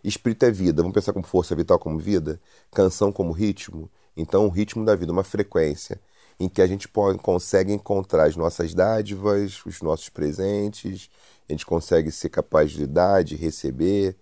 [0.04, 4.50] Espírito é vida, vamos pensar como força vital como vida, canção como ritmo, então o
[4.50, 6.00] ritmo da vida, uma frequência
[6.40, 11.10] em que a gente pode, consegue encontrar as nossas dádivas, os nossos presentes,
[11.50, 14.16] a gente consegue ser capaz de dar, de receber,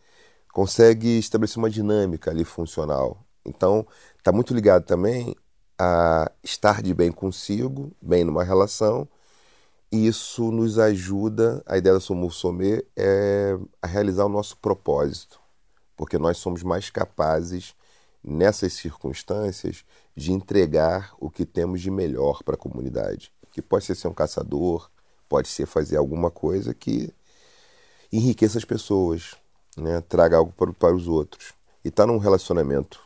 [0.53, 3.25] consegue estabelecer uma dinâmica ali funcional.
[3.45, 3.85] Então,
[4.17, 5.35] está muito ligado também
[5.77, 9.07] a estar de bem consigo, bem numa relação,
[9.91, 15.39] e isso nos ajuda, a ideia da Somursomê é a realizar o nosso propósito,
[15.95, 17.75] porque nós somos mais capazes
[18.23, 23.31] nessas circunstâncias, de entregar o que temos de melhor para a comunidade.
[23.51, 24.89] Que pode ser ser um caçador,
[25.27, 27.13] pode ser fazer alguma coisa que
[28.11, 29.35] enriqueça as pessoas,
[29.77, 30.01] né?
[30.01, 31.53] traga algo para, para os outros.
[31.83, 32.99] E estar tá num relacionamento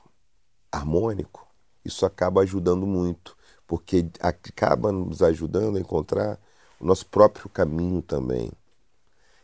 [0.71, 1.47] harmônico,
[1.83, 6.39] isso acaba ajudando muito, porque acaba nos ajudando a encontrar
[6.79, 8.51] o nosso próprio caminho também.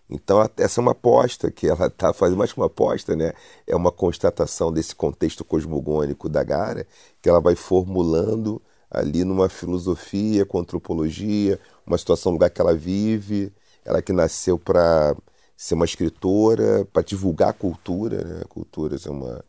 [0.10, 3.34] Então, essa é uma aposta que ela está fazendo, mais que uma aposta, né?
[3.66, 6.86] é uma constatação desse contexto cosmogônico da Gara,
[7.22, 13.52] que ela vai formulando ali numa filosofia, com antropologia, uma situação, lugar que ela vive,
[13.84, 15.16] ela que nasceu para
[15.58, 18.42] ser uma escritora, para divulgar a cultura, né?
[18.44, 19.44] a cultura ser uma,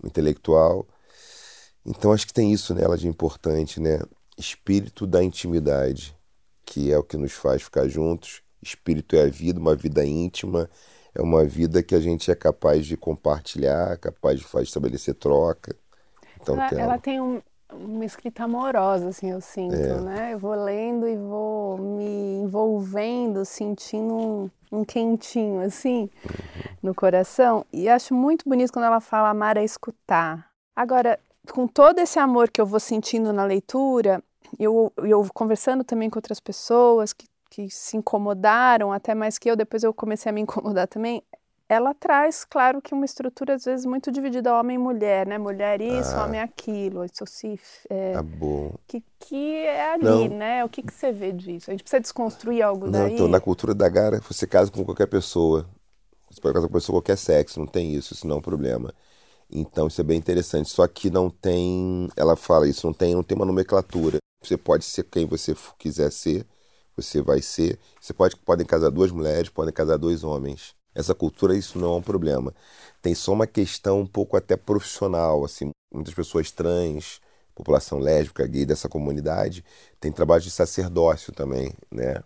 [0.00, 0.86] uma intelectual.
[1.84, 4.00] Então, acho que tem isso nela de importante, né?
[4.38, 6.16] Espírito da intimidade,
[6.64, 10.68] que é o que nos faz ficar juntos Espírito é a vida, uma vida íntima,
[11.14, 15.74] é uma vida que a gente é capaz de compartilhar, capaz de fazer, estabelecer troca.
[16.40, 17.40] Então, ela, tem, ela tem um,
[17.72, 20.00] uma escrita amorosa, assim, eu sinto, é.
[20.00, 20.34] né?
[20.34, 26.76] Eu vou lendo e vou me envolvendo, sentindo um, um quentinho, assim, uhum.
[26.82, 27.64] no coração.
[27.72, 30.50] E acho muito bonito quando ela fala amar é escutar.
[30.74, 31.18] Agora,
[31.50, 34.22] com todo esse amor que eu vou sentindo na leitura,
[34.58, 39.56] eu, eu conversando também com outras pessoas que que se incomodaram até mais que eu,
[39.56, 41.22] depois eu comecei a me incomodar também.
[41.66, 45.38] ela traz, claro, que uma estrutura às vezes muito dividida homem e mulher, né?
[45.38, 46.24] Mulher isso, ah.
[46.24, 48.74] homem aquilo, isso se é, tá bom.
[48.86, 50.36] Que, que é ali, não.
[50.36, 50.64] né?
[50.64, 51.70] O que, que você vê disso?
[51.70, 53.14] A gente precisa desconstruir algo não, daí?
[53.14, 55.66] Então, na cultura da Gara, você casa com qualquer pessoa.
[56.30, 58.92] Você pode casar com pessoa qualquer sexo, não tem isso, isso não é um problema.
[59.50, 60.68] Então isso é bem interessante.
[60.68, 64.18] Só que não tem, ela fala isso, não tem, não tem uma nomenclatura.
[64.42, 66.46] Você pode ser quem você quiser ser,
[66.96, 67.78] você vai ser.
[68.00, 71.96] Você pode podem casar duas mulheres, podem casar dois homens essa cultura isso não é
[71.98, 72.54] um problema.
[73.02, 77.20] Tem só uma questão um pouco até profissional, assim, muitas pessoas trans,
[77.54, 79.62] população lésbica, gay dessa comunidade,
[80.00, 82.22] tem trabalho de sacerdócio também, né?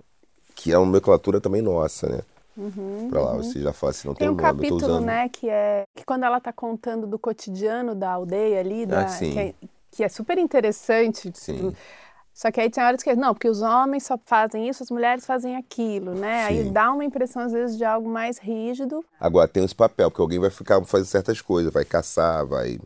[0.54, 2.20] Que é uma nomenclatura também nossa, né?
[2.56, 3.42] Uhum, pra lá, uhum.
[3.42, 6.24] você já fala assim, não tem, tem um nome, capítulo, né, que é que quando
[6.24, 9.54] ela tá contando do cotidiano da aldeia ali, da, ah, que, é,
[9.90, 11.30] que, é, super interessante.
[11.34, 11.74] Sim.
[12.32, 15.26] Só que aí tem horas que não, porque os homens só fazem isso, as mulheres
[15.26, 16.46] fazem aquilo, né?
[16.46, 16.46] Sim.
[16.46, 19.04] Aí dá uma impressão às vezes de algo mais rígido.
[19.18, 22.78] Agora tem esse papel, porque alguém vai ficar fazer certas coisas, vai caçar, vai.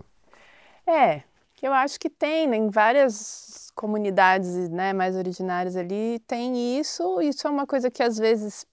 [0.86, 1.22] É,
[1.54, 2.56] que eu acho que tem, né?
[2.56, 7.20] em várias comunidades, né, mais originárias ali, tem isso.
[7.20, 8.66] Isso é uma coisa que às vezes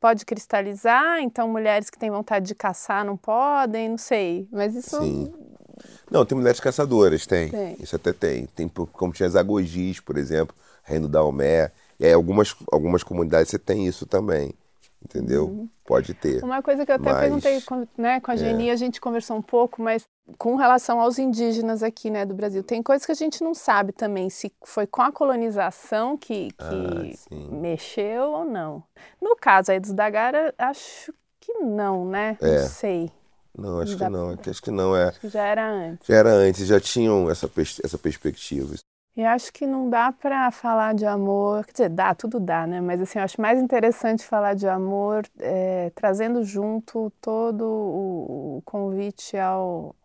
[0.00, 4.48] pode cristalizar, então mulheres que têm vontade de caçar não podem, não sei.
[4.50, 5.32] Mas isso Sim.
[6.10, 7.50] Não, tem mulheres caçadoras, tem.
[7.50, 7.76] tem.
[7.80, 8.46] Isso até tem.
[8.46, 11.70] Tem como tinha as agogis, por exemplo, Reino da Omé.
[11.98, 14.54] E aí, algumas, algumas comunidades você tem isso também.
[15.02, 15.46] Entendeu?
[15.46, 15.68] Uhum.
[15.84, 16.44] Pode ter.
[16.44, 17.20] Uma coisa que eu até mas...
[17.20, 18.72] perguntei com, né, com a Geni, é.
[18.72, 20.06] a gente conversou um pouco, mas
[20.38, 23.92] com relação aos indígenas aqui né, do Brasil, tem coisas que a gente não sabe
[23.92, 28.82] também se foi com a colonização que, que ah, mexeu ou não.
[29.20, 32.36] No caso aí dos Dagara, acho que não, né?
[32.40, 32.60] É.
[32.60, 33.10] Não sei.
[33.56, 34.30] Não, acho que não.
[34.30, 35.08] Acho que não é.
[35.08, 36.06] Acho que já era antes.
[36.06, 37.50] Já era antes, já tinham essa,
[37.84, 38.74] essa perspectiva.
[39.16, 42.80] E acho que não dá para falar de amor, quer dizer, dá, tudo dá, né?
[42.80, 48.62] Mas assim, eu acho mais interessante falar de amor é, trazendo junto todo o, o,
[48.64, 49.96] convite ao,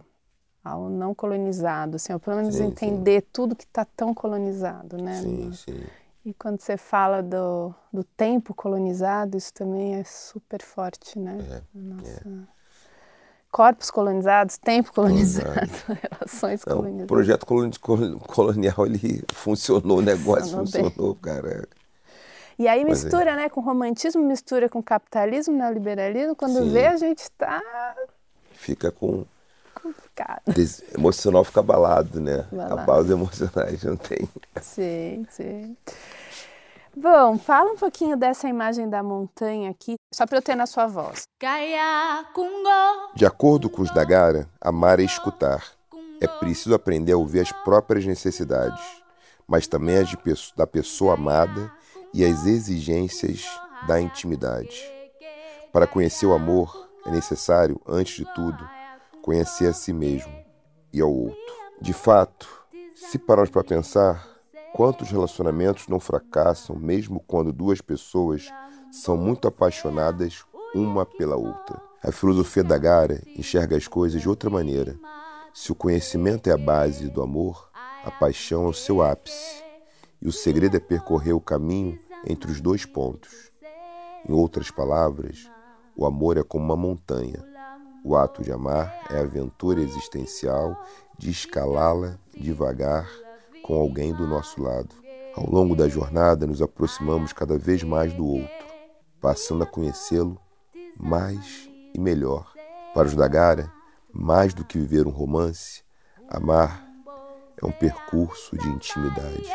[0.64, 3.28] ao não colonizado, assim, ou pelo menos sim, entender sim.
[3.32, 5.22] tudo que está tão colonizado, né?
[5.22, 5.84] Sim, sim.
[6.26, 11.38] E quando você fala do, do tempo colonizado, isso também é super forte, né?
[11.52, 12.28] É, Nossa.
[12.28, 12.55] É
[13.56, 15.72] corpos colonizados, tempo colonizado,
[16.12, 17.06] relações Não, colonizadas.
[17.06, 17.46] O projeto
[18.28, 21.66] colonial ele funcionou, o negócio funcionou, funcionou cara.
[22.60, 23.36] E aí Mas mistura, é.
[23.38, 26.70] né, com romantismo, mistura com capitalismo, neoliberalismo, quando Sim.
[26.74, 27.62] vê a gente está
[28.52, 29.24] fica com
[29.74, 30.42] complicado.
[30.54, 30.84] Des...
[30.94, 32.46] emocional fica abalado, né?
[32.52, 32.80] Abalado.
[32.82, 34.28] Abalos emocionais não tem.
[34.62, 35.78] Sim, sim.
[36.98, 40.88] Bom, fala um pouquinho dessa imagem da montanha aqui, só para eu ter na sua
[40.88, 41.24] voz.
[43.14, 45.62] De acordo com os Dagara, amar é escutar.
[46.22, 48.82] É preciso aprender a ouvir as próprias necessidades,
[49.46, 50.18] mas também as de,
[50.56, 51.70] da pessoa amada
[52.14, 53.46] e as exigências
[53.86, 54.82] da intimidade.
[55.74, 58.66] Para conhecer o amor, é necessário, antes de tudo,
[59.22, 60.34] conhecer a si mesmo
[60.94, 61.56] e ao outro.
[61.82, 62.48] De fato,
[62.96, 64.35] se pararmos para pensar,
[64.76, 68.52] Quantos relacionamentos não fracassam mesmo quando duas pessoas
[68.92, 70.44] são muito apaixonadas
[70.76, 71.82] uma pela outra?
[72.04, 75.00] A filosofia da Gara enxerga as coisas de outra maneira.
[75.54, 77.70] Se o conhecimento é a base do amor,
[78.04, 79.64] a paixão é o seu ápice.
[80.22, 83.50] E o segredo é percorrer o caminho entre os dois pontos.
[84.28, 85.50] Em outras palavras,
[85.96, 87.42] o amor é como uma montanha.
[88.04, 90.76] O ato de amar é a aventura existencial
[91.18, 93.08] de escalá-la devagar
[93.66, 94.94] com alguém do nosso lado.
[95.36, 98.68] Ao longo da jornada, nos aproximamos cada vez mais do outro,
[99.20, 100.40] passando a conhecê-lo
[100.96, 102.54] mais e melhor.
[102.94, 103.72] Para os Dagara,
[104.14, 105.84] mais do que viver um romance,
[106.30, 106.88] amar
[107.60, 109.50] é um percurso de intimidade.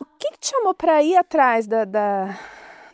[0.00, 2.36] O que, te chamou para ir atrás da, da,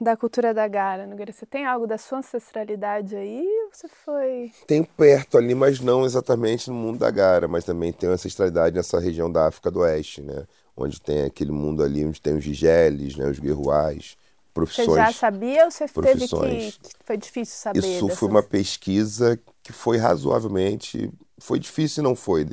[0.01, 1.33] da cultura da Gara, Nogueira?
[1.33, 4.51] Você tem algo da sua ancestralidade aí ou você foi...
[4.67, 8.99] Tem perto ali, mas não exatamente no mundo da Gara, mas também tem ancestralidade nessa
[8.99, 10.47] região da África do Oeste, né?
[10.77, 13.29] Onde tem aquele mundo ali onde tem os Gigeles, né?
[13.29, 14.17] os guerruais,
[14.55, 14.89] profissões...
[14.89, 16.73] Você já sabia ou você teve que...
[16.73, 17.81] que foi difícil saber?
[17.81, 18.19] Isso dessas...
[18.19, 21.13] foi uma pesquisa que foi razoavelmente...
[21.39, 22.47] Foi difícil e não foi,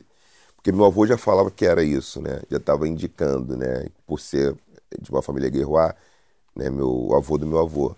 [0.56, 2.42] porque meu avô já falava que era isso, né?
[2.50, 3.88] Já estava indicando, né?
[4.06, 4.56] Por ser
[4.98, 5.94] de uma família guerruá,
[6.58, 7.96] né, meu avô do meu avô.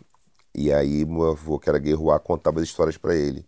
[0.55, 3.45] E aí meu avô, que era guerruá, contava as histórias para ele.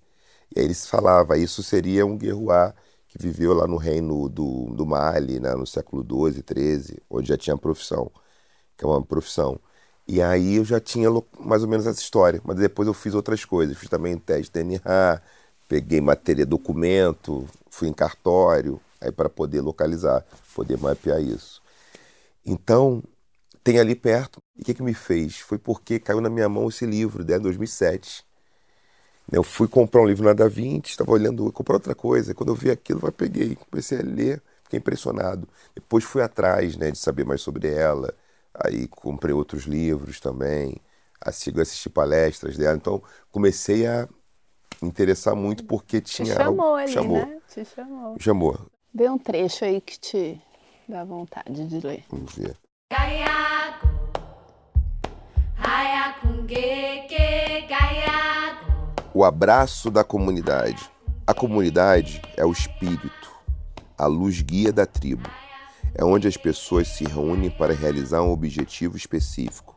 [0.55, 2.73] E aí ele falava, isso seria um guerruá
[3.07, 7.37] que viveu lá no reino do, do Mali, né, no século XII, XIII, onde já
[7.37, 8.11] tinha profissão,
[8.77, 9.59] que é uma profissão.
[10.07, 11.09] E aí eu já tinha
[11.39, 14.63] mais ou menos essa história, mas depois eu fiz outras coisas, fiz também teste de
[14.63, 15.21] DNA,
[15.67, 21.61] peguei matéria, documento, fui em cartório, aí para poder localizar, poder mapear isso.
[22.45, 23.03] Então,
[23.63, 24.39] tem ali perto.
[24.55, 25.39] E o que, que me fez?
[25.39, 28.25] Foi porque caiu na minha mão esse livro, né, em 2007.
[29.31, 32.33] Eu fui comprar um livro na Da Vinci, estava olhando, eu comprar outra coisa.
[32.33, 35.47] Quando eu vi aquilo, eu peguei, comecei a ler, fiquei impressionado.
[35.73, 38.13] Depois fui atrás né, de saber mais sobre ela.
[38.53, 40.75] Aí comprei outros livros também,
[41.21, 42.75] assisti, assisti palestras dela.
[42.75, 43.01] Então
[43.31, 44.07] comecei a
[44.81, 46.25] me interessar muito porque tinha.
[46.25, 47.17] Te chamou algo, ali, chamou.
[47.17, 47.41] né?
[47.47, 48.15] Te chamou.
[48.19, 48.59] Chamou.
[48.93, 50.41] Vê um trecho aí que te
[50.89, 52.03] dá vontade de ler.
[52.09, 52.57] Vamos ver.
[59.13, 60.91] O abraço da comunidade.
[61.25, 63.31] A comunidade é o espírito,
[63.97, 65.29] a luz guia da tribo.
[65.95, 69.73] É onde as pessoas se reúnem para realizar um objetivo específico,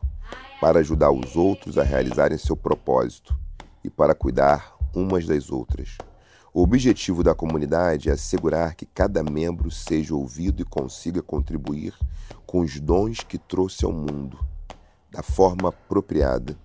[0.59, 3.33] para ajudar os outros a realizarem seu propósito
[3.81, 5.97] e para cuidar umas das outras.
[6.57, 11.93] O objetivo da comunidade é assegurar que cada membro seja ouvido e consiga contribuir
[12.45, 14.39] com os dons que trouxe ao mundo,
[15.11, 16.57] da forma apropriada.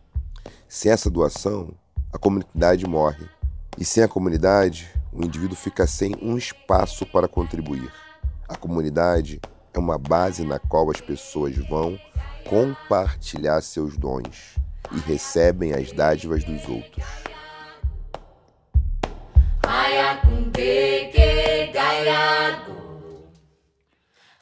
[0.69, 1.75] Sem essa doação,
[2.13, 3.29] a comunidade morre.
[3.77, 7.93] E sem a comunidade, o indivíduo fica sem um espaço para contribuir.
[8.49, 9.41] A comunidade
[9.75, 11.99] é uma base na qual as pessoas vão
[12.49, 14.55] compartilhar seus dons
[14.93, 17.30] e recebem as dádivas dos outros.
[20.31, 22.77] Hayakundeke Gayago.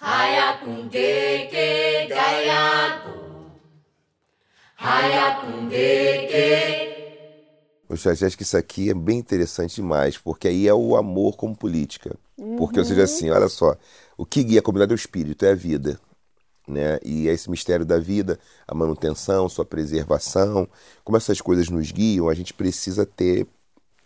[0.00, 3.12] Hayakundeke Gayago.
[4.76, 6.98] Hayakundeke.
[7.88, 11.56] Poxa, acho que isso aqui é bem interessante demais, porque aí é o amor como
[11.56, 12.14] política.
[12.36, 12.56] Uhum.
[12.56, 13.74] Porque, ou seja, assim, olha só,
[14.16, 15.98] o que guia a comunidade é o espírito, é a vida.
[16.68, 16.98] Né?
[17.02, 20.68] E é esse mistério da vida, a manutenção, sua preservação,
[21.02, 23.46] como essas coisas nos guiam, a gente precisa ter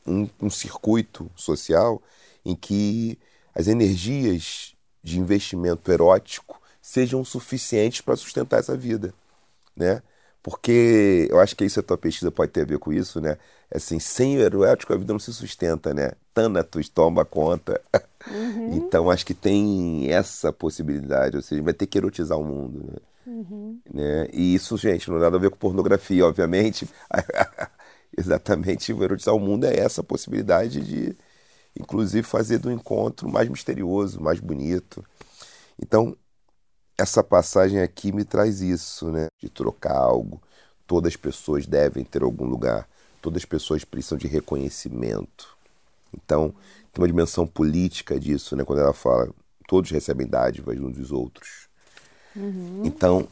[0.07, 2.03] um, um circuito social
[2.45, 3.19] em que
[3.55, 9.15] as energias de investimento erótico sejam suficientes para sustentar essa vida,
[9.77, 10.03] né?
[10.43, 13.39] Porque eu acho que isso a tua pesquisa pode ter a ver com isso, né?
[13.73, 16.13] Assim, sem o erótico a vida não se sustenta, né?
[16.35, 17.81] Thanatos toma conta.
[18.29, 18.73] Uhum.
[18.93, 22.99] Então acho que tem essa possibilidade, ou seja, vai ter que erotizar o mundo, né?
[23.25, 23.81] Uhum.
[23.93, 24.29] né?
[24.33, 26.89] E isso, gente, não tem nada a ver com pornografia, obviamente.
[28.17, 31.17] exatamente o erotizar o mundo é essa possibilidade de,
[31.79, 35.05] inclusive, fazer do encontro mais misterioso, mais bonito.
[35.81, 36.17] Então,
[36.99, 39.29] essa passagem aqui me traz isso, né?
[39.41, 40.41] De trocar algo.
[40.87, 42.89] Todas as pessoas devem ter algum lugar.
[43.21, 45.57] Todas as pessoas precisam de reconhecimento.
[46.13, 46.55] Então,
[46.93, 48.65] tem uma dimensão política disso, né?
[48.65, 49.31] Quando ela fala,
[49.67, 51.69] todos recebem dádivas uns dos outros.
[52.37, 52.83] Uhum.
[52.85, 53.27] Então,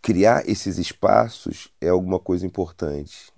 [0.00, 3.30] criar esses espaços é alguma coisa importante.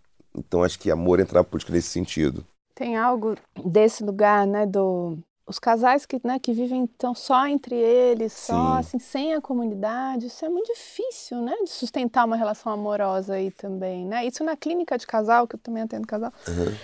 [0.47, 2.45] Então acho que amor entra na política nesse sentido.
[2.74, 5.18] Tem algo desse lugar, né, do
[5.49, 10.26] os casais que, né, que vivem então só entre eles, só assim, sem a comunidade,
[10.26, 14.26] isso é muito difícil, né, de sustentar uma relação amorosa aí também, né?
[14.26, 16.32] Isso na clínica de casal, que eu também atendo casal.
[16.47, 16.74] Uhum.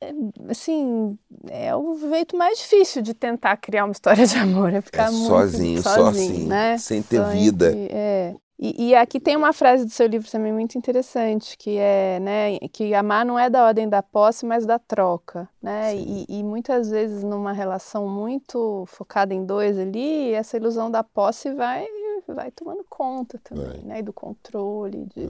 [0.00, 0.12] É,
[0.50, 1.18] assim,
[1.48, 5.10] é o jeito mais difícil de tentar criar uma história de amor, é ficar é
[5.10, 6.78] muito sozinho, sozinho, só assim, né?
[6.78, 7.68] sem ter só vida.
[7.72, 8.34] Entre, é.
[8.58, 12.58] E, e, aqui tem uma frase do seu livro também muito interessante, que é, né,
[12.72, 15.94] que amar não é da ordem da posse, mas da troca, né?
[15.94, 21.52] E, e, muitas vezes numa relação muito focada em dois ali, essa ilusão da posse
[21.52, 21.86] vai
[22.26, 23.82] vai tomando conta também, vai.
[23.82, 23.98] né?
[24.00, 25.28] E do controle, de,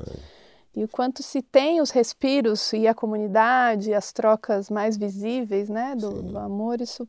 [0.77, 5.97] e o quanto se tem os respiros e a comunidade, as trocas mais visíveis, né,
[5.97, 7.09] do, do amor, isso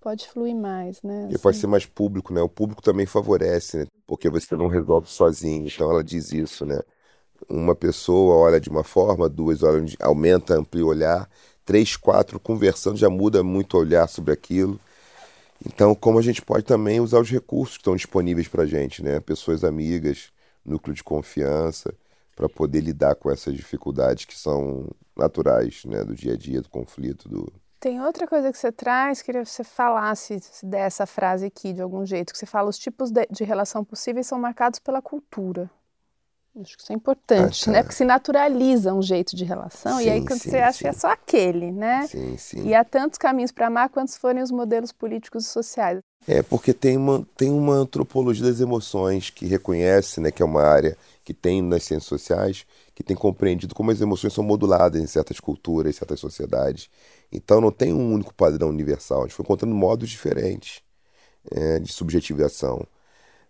[0.00, 1.24] pode fluir mais, né?
[1.24, 1.34] Assim.
[1.34, 2.40] E pode ser mais público, né?
[2.40, 3.86] O público também favorece, né?
[4.06, 5.66] Porque você não resolve sozinho.
[5.66, 6.80] Então ela diz isso, né?
[7.48, 9.96] Uma pessoa olha de uma forma, duas olham, de...
[10.00, 11.28] aumenta, amplia o olhar,
[11.64, 14.80] três, quatro conversando já muda muito o olhar sobre aquilo.
[15.66, 19.02] Então, como a gente pode também usar os recursos que estão disponíveis para a gente,
[19.02, 19.20] né?
[19.20, 20.30] Pessoas amigas,
[20.64, 21.92] núcleo de confiança,
[22.36, 26.04] para poder lidar com essas dificuldades que são naturais, né?
[26.04, 29.50] Do dia a dia, do conflito, do, tem outra coisa que você traz, queria que
[29.50, 33.44] você falasse dessa frase aqui de algum jeito, que você fala os tipos de, de
[33.44, 35.70] relação possíveis são marcados pela cultura.
[36.60, 37.70] Acho que isso é importante, ah, tá.
[37.70, 37.82] né?
[37.82, 40.88] Porque se naturaliza um jeito de relação sim, e aí quando sim, você acha que
[40.88, 42.06] é só aquele, né?
[42.08, 42.66] Sim, sim.
[42.66, 46.00] E há tantos caminhos para amar quantos forem os modelos políticos e sociais.
[46.26, 50.62] É, porque tem uma, tem uma antropologia das emoções que reconhece, né, que é uma
[50.62, 55.06] área que tem nas ciências sociais, que tem compreendido como as emoções são moduladas em
[55.06, 56.90] certas culturas, em certas sociedades.
[57.32, 60.82] Então não tem um único padrão universal, a gente foi encontrando modos diferentes
[61.50, 62.86] é, de subjetivação.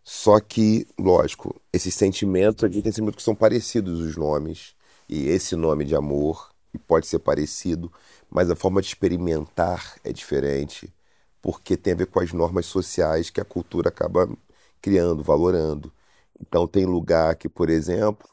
[0.04, 4.74] Só que, lógico, esses sentimentos aqui tem sentimentos que são parecidos os nomes,
[5.08, 6.50] e esse nome de amor
[6.86, 7.92] pode ser parecido,
[8.30, 10.92] mas a forma de experimentar é diferente,
[11.42, 14.28] porque tem a ver com as normas sociais que a cultura acaba
[14.80, 15.92] criando, valorando.
[16.40, 18.28] Então tem lugar que, por exemplo,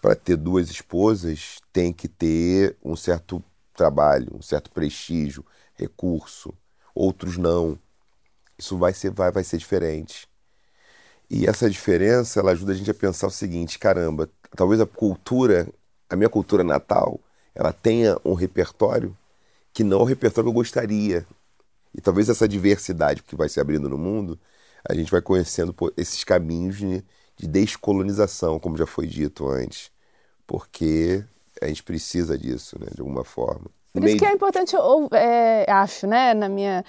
[0.00, 3.42] para ter duas esposas tem que ter um certo
[3.80, 6.52] trabalho, um certo prestígio, recurso.
[6.94, 7.78] Outros não.
[8.58, 10.28] Isso vai ser, vai, vai ser diferente.
[11.30, 15.66] E essa diferença ela ajuda a gente a pensar o seguinte: caramba, talvez a cultura,
[16.10, 17.18] a minha cultura natal,
[17.54, 19.16] ela tenha um repertório
[19.72, 21.26] que não é o repertório que eu gostaria.
[21.94, 24.38] E talvez essa diversidade que vai se abrindo no mundo,
[24.88, 27.04] a gente vai conhecendo esses caminhos de,
[27.36, 29.90] de descolonização, como já foi dito antes,
[30.46, 31.24] porque
[31.60, 33.66] a gente precisa disso, né, de alguma forma.
[33.92, 36.84] Por isso que é importante, eu é, acho, né, na minha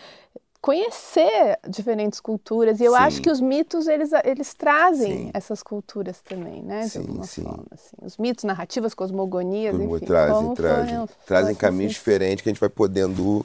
[0.62, 2.98] conhecer diferentes culturas e eu sim.
[3.00, 5.32] acho que os mitos eles, eles trazem sim.
[5.34, 7.66] essas culturas também, né, de sim, alguma forma.
[7.72, 7.96] Assim.
[8.00, 12.60] Os mitos, narrativas, cosmogonias, Como enfim, trazem, trazem, foi, trazem caminhos diferentes que a gente
[12.60, 13.44] vai podendo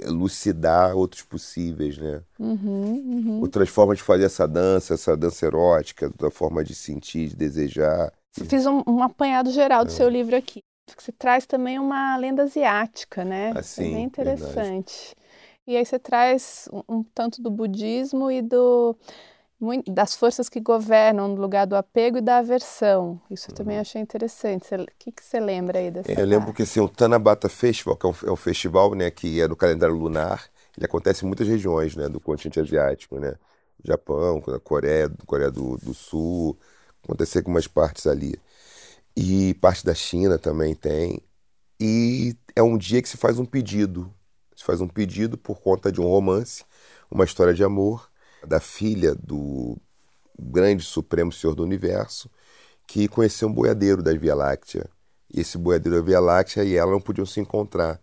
[0.00, 2.22] elucidar outros possíveis, né?
[2.38, 3.40] Uhum, uhum.
[3.40, 8.12] Outras formas de fazer essa dança, essa dança erótica, outra forma de sentir, de desejar.
[8.32, 9.94] Fiz um, um apanhado geral do é.
[9.94, 10.62] seu livro aqui.
[10.96, 13.52] Você traz também uma lenda asiática, né?
[13.54, 14.54] Assim, é bem interessante.
[14.54, 15.14] Verdade.
[15.66, 18.96] E aí você traz um, um tanto do budismo e do
[19.86, 23.20] das forças que governam no lugar do apego e da aversão.
[23.30, 23.82] Isso eu também uhum.
[23.82, 24.74] achei interessante.
[24.74, 27.96] O que, que você lembra aí dessa é, Eu lembro que assim, o Tanabata Festival,
[27.96, 30.44] que é um, é um, festival né, que é no calendário lunar,
[30.76, 33.36] ele acontece em muitas regiões né, do continente asiático, né?
[33.84, 36.58] Japão, Coreia, Coreia do, do Sul,
[37.12, 38.34] acontecer com umas partes ali.
[39.16, 41.20] E parte da China também tem.
[41.78, 44.12] E é um dia que se faz um pedido.
[44.56, 46.64] Se faz um pedido por conta de um romance,
[47.10, 48.10] uma história de amor
[48.46, 49.76] da filha do
[50.38, 52.30] grande supremo senhor do universo,
[52.86, 54.88] que conheceu um boiadeiro da Via Láctea.
[55.32, 58.00] E esse boiadeiro da Via Láctea e ela não podiam se encontrar.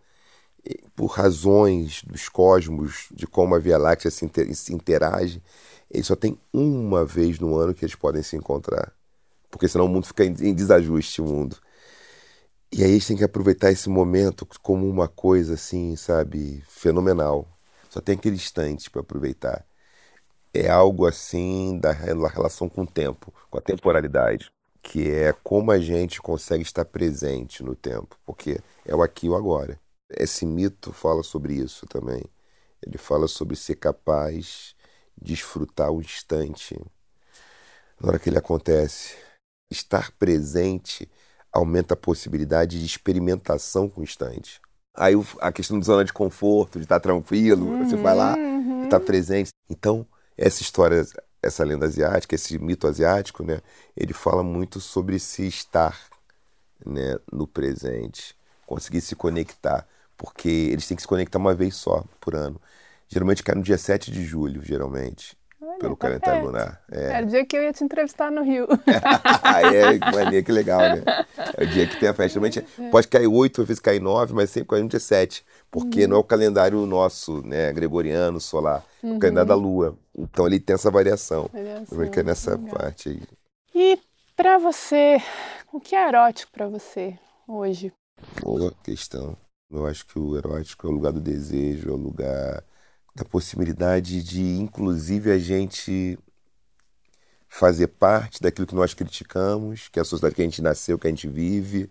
[0.66, 5.41] E, por razões dos cosmos, de como a Via Láctea se, inter se interage,
[5.89, 8.93] eles só tem uma vez no ano que eles podem se encontrar.
[9.50, 11.58] Porque senão o mundo fica em, desajuste, o mundo.
[12.72, 17.47] E aí eles têm que aproveitar esse momento como uma coisa assim, sabe, fenomenal.
[17.89, 19.66] Só tem aquele instante para aproveitar
[20.54, 25.80] é algo assim da relação com o tempo, com a temporalidade, que é como a
[25.80, 29.80] gente consegue estar presente no tempo, porque é o aqui e o agora.
[30.10, 32.24] Esse mito fala sobre isso também.
[32.86, 34.76] Ele fala sobre ser capaz
[35.18, 36.80] de desfrutar o instante
[38.00, 39.16] na hora que ele acontece.
[39.70, 41.10] Estar presente
[41.52, 44.62] aumenta a possibilidade de experimentação instante.
[44.96, 48.84] Aí a questão de zona de conforto, de estar tranquilo, uhum, você vai lá, uhum.
[48.84, 49.50] está presente.
[49.70, 50.06] Então,
[50.38, 51.06] essa história,
[51.42, 53.62] essa lenda asiática, esse mito asiático, né,
[53.96, 55.98] ele fala muito sobre se estar
[56.86, 62.04] né, no presente, conseguir se conectar, porque eles têm que se conectar uma vez só
[62.20, 62.60] por ano.
[63.08, 65.38] Geralmente cai no dia 7 de julho, geralmente.
[65.80, 66.82] Pelo tá calendário lunar.
[66.92, 67.12] É.
[67.14, 68.68] Era o dia que eu ia te entrevistar no Rio.
[69.74, 71.04] é, maneiro, que legal, né?
[71.58, 72.34] É o dia que tem a festa.
[72.40, 72.90] Geralmente é.
[72.90, 76.10] pode cair oito, às vezes cai nove, mas sempre cai no dia sete porque uhum.
[76.10, 79.14] não é o calendário nosso, né, gregoriano, solar, uhum.
[79.14, 79.62] é o calendário da uhum.
[79.62, 79.98] Lua.
[80.18, 81.50] Então ele tem essa variação.
[82.20, 82.76] é nessa legal.
[82.76, 83.22] parte aí.
[83.74, 84.00] E
[84.36, 85.18] para você,
[85.72, 87.18] o que é erótico para você
[87.48, 87.94] hoje?
[88.42, 89.38] Boa questão.
[89.72, 92.64] Eu acho que o erótico é o lugar do desejo, é o lugar
[93.20, 96.18] da possibilidade de, inclusive, a gente
[97.50, 101.08] fazer parte daquilo que nós criticamos, que é a sociedade que a gente nasceu, que
[101.08, 101.90] a gente vive,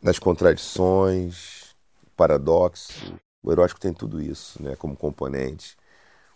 [0.00, 1.74] das contradições,
[2.16, 3.18] paradoxo.
[3.42, 5.76] O erótico tem tudo isso, né, como componente.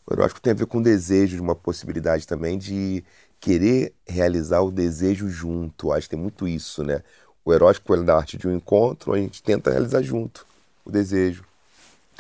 [0.05, 3.05] O erótico tem a ver com o desejo, de uma possibilidade também de
[3.39, 5.93] querer realizar o desejo junto.
[5.93, 7.03] Acho que tem muito isso, né?
[7.45, 10.45] O erótico é da arte de um encontro, a gente tenta realizar junto
[10.85, 11.45] o desejo.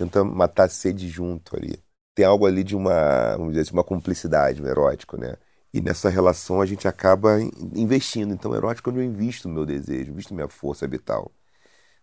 [0.04, 1.82] Tenta matar a sede junto ali.
[2.14, 5.36] Tem algo ali de uma, vamos dizer, de uma cumplicidade no erótico, né?
[5.72, 7.40] E nessa relação a gente acaba
[7.74, 8.34] investindo.
[8.34, 11.32] Então, erótico é onde eu invisto o meu desejo, invisto minha força vital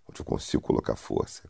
[0.10, 1.44] onde eu consigo colocar força.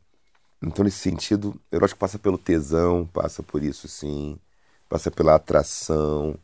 [0.62, 4.38] Então, nesse sentido, erótico passa pelo tesão, passa por isso sim,
[4.90, 6.38] passa pela atração,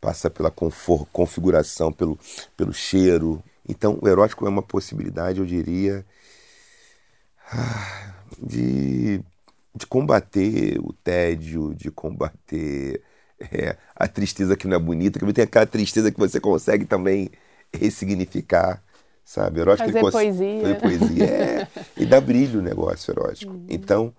[0.00, 2.18] passa pela configuração, pelo,
[2.56, 3.42] pelo cheiro.
[3.68, 6.04] Então, o erótico é uma possibilidade, eu diria,
[7.52, 9.20] ah, de,
[9.74, 13.02] de combater o tédio, de combater
[13.40, 17.30] é, a tristeza que não é bonita, que tem aquela tristeza que você consegue também
[17.72, 18.82] ressignificar
[19.26, 19.60] sabe?
[19.60, 20.60] Erótico Fazer poesia.
[20.62, 21.68] Fazer poesia, é.
[21.96, 23.52] e dá brilho o negócio erótico.
[23.52, 23.66] Uhum.
[23.68, 24.14] Então,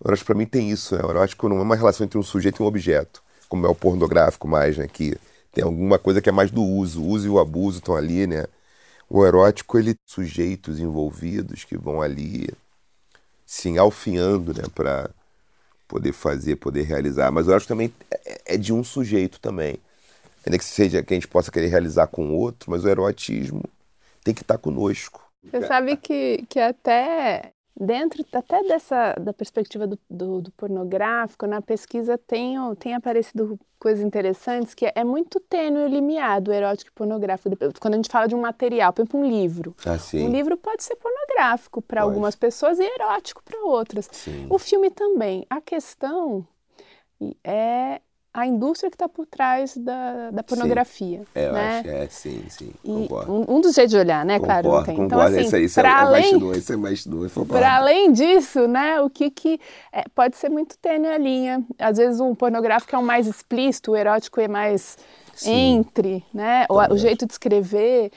[0.00, 1.02] o erótico para mim tem isso, né?
[1.04, 3.74] O erótico não é uma relação entre um sujeito e um objeto, como é o
[3.74, 4.88] pornográfico mais, né?
[4.90, 5.14] Que
[5.52, 7.02] tem alguma coisa que é mais do uso.
[7.02, 8.46] O uso e o abuso estão ali, né?
[9.08, 12.48] O erótico, ele sujeitos envolvidos que vão ali
[13.46, 14.64] se alfiando, né?
[14.74, 15.08] Para
[15.88, 17.30] poder fazer, poder realizar.
[17.30, 19.78] Mas o erótico também é, é de um sujeito também.
[20.44, 23.62] ainda que seja que a gente possa querer realizar com outro, mas o erotismo
[24.24, 25.24] tem que estar conosco.
[25.44, 31.60] Você sabe que, que até dentro até dessa da perspectiva do, do, do, pornográfico na
[31.60, 36.90] pesquisa tem, tem aparecido coisas interessantes que é, é muito tênue o limiar do erótico
[36.90, 37.56] e pornográfico.
[37.78, 39.74] Quando a gente fala de um material por exemplo um livro.
[39.84, 44.08] Ah, um livro pode ser pornográfico para algumas pessoas e erótico para outras.
[44.10, 44.46] Sim.
[44.48, 45.46] o filme também.
[45.50, 46.46] A questão
[47.44, 48.00] é
[48.36, 51.20] a indústria que está por trás da, da pornografia.
[51.20, 51.26] Sim.
[51.34, 51.78] É, né?
[51.78, 53.32] acho, é, sim, sim, concordo.
[53.32, 55.00] Um, um, dos jeitos de olhar, né, concordo, claro, tem.
[55.00, 57.06] Então, assim, isso isso é, além, isso é mais
[57.48, 59.58] Para além disso, né, o que, que
[59.90, 61.64] é, pode ser muito tênue a linha.
[61.78, 64.98] Às vezes um pornográfico é um mais explícito, o erótico é mais
[65.32, 65.78] sim.
[65.78, 68.12] entre, né, o, o jeito de escrever...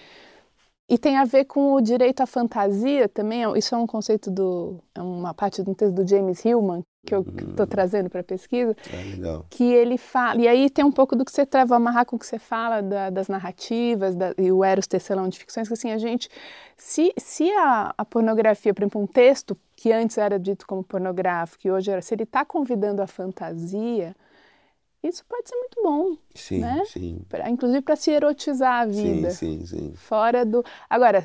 [0.92, 3.44] E tem a ver com o direito à fantasia também.
[3.56, 4.80] Isso é um conceito do.
[4.96, 7.70] É uma parte do texto do James Hillman, que eu estou uhum.
[7.70, 8.76] trazendo para a pesquisa.
[8.92, 9.44] É.
[9.50, 10.42] Que ele fala.
[10.42, 12.82] E aí tem um pouco do que você trava amarrar com o que você fala
[12.82, 16.30] da, das narrativas da, e o Eros Tecelão de ficções, que assim, a gente.
[16.78, 21.68] Se, se a, a pornografia, por exemplo, um texto que antes era dito como pornográfico
[21.68, 22.02] e hoje era.
[22.02, 24.16] Se ele está convidando a fantasia
[25.02, 26.18] isso pode ser muito bom.
[26.36, 26.84] Sim, né?
[26.86, 27.22] sim.
[27.30, 29.32] Pra, inclusive para se erotizar a vida.
[29.32, 29.94] Sim, sim, sim.
[29.96, 30.64] Fora do.
[30.90, 31.24] Agora,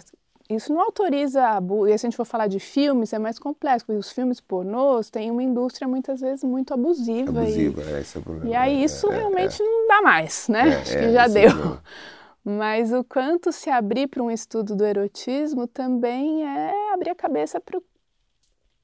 [0.48, 1.88] isso não autoriza abuso.
[1.88, 5.08] E se a gente for falar de filmes, é mais complexo, porque os filmes pornôs
[5.08, 7.30] têm uma indústria muitas vezes muito abusiva.
[7.30, 8.50] Abusiva, e, é, esse é o problema.
[8.50, 10.68] E aí isso é, é realmente é, não dá mais, né?
[10.68, 11.78] É, Acho que é, já deu.
[12.44, 17.58] Mas o quanto se abrir para um estudo do erotismo também é abrir a cabeça
[17.58, 17.80] para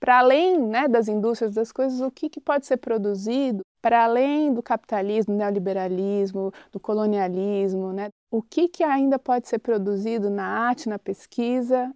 [0.09, 4.63] além né, das indústrias das coisas, o que, que pode ser produzido para além do
[4.63, 8.09] capitalismo, neoliberalismo, do colonialismo, né?
[8.31, 11.93] o que, que ainda pode ser produzido na arte, na pesquisa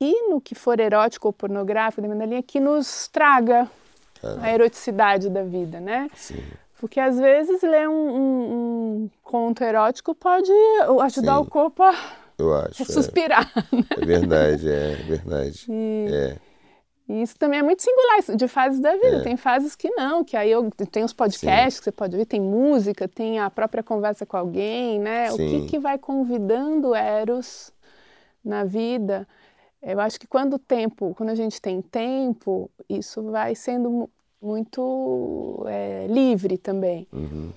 [0.00, 3.68] e no que for erótico ou pornográfico, da linha, que nos traga
[4.42, 6.10] a eroticidade da vida, né?
[6.14, 6.42] Sim.
[6.78, 10.50] Porque às vezes ler um, um, um conto erótico pode
[11.02, 11.42] ajudar Sim.
[11.42, 11.94] o corpo a
[12.38, 13.50] Eu acho, suspirar.
[13.56, 13.84] É, né?
[13.90, 15.66] é verdade, é verdade.
[15.68, 16.08] E...
[16.10, 16.49] É.
[17.10, 19.16] E isso também é muito singular, de fases da vida.
[19.16, 19.22] É.
[19.22, 21.78] Tem fases que não, que aí eu tem os podcasts Sim.
[21.80, 25.28] que você pode ouvir, tem música, tem a própria conversa com alguém, né?
[25.32, 25.34] Sim.
[25.34, 27.72] O que, que vai convidando Eros
[28.44, 29.26] na vida?
[29.82, 34.08] Eu acho que quando o tempo, quando a gente tem tempo, isso vai sendo
[34.40, 37.08] muito é, livre também.
[37.12, 37.50] Uhum.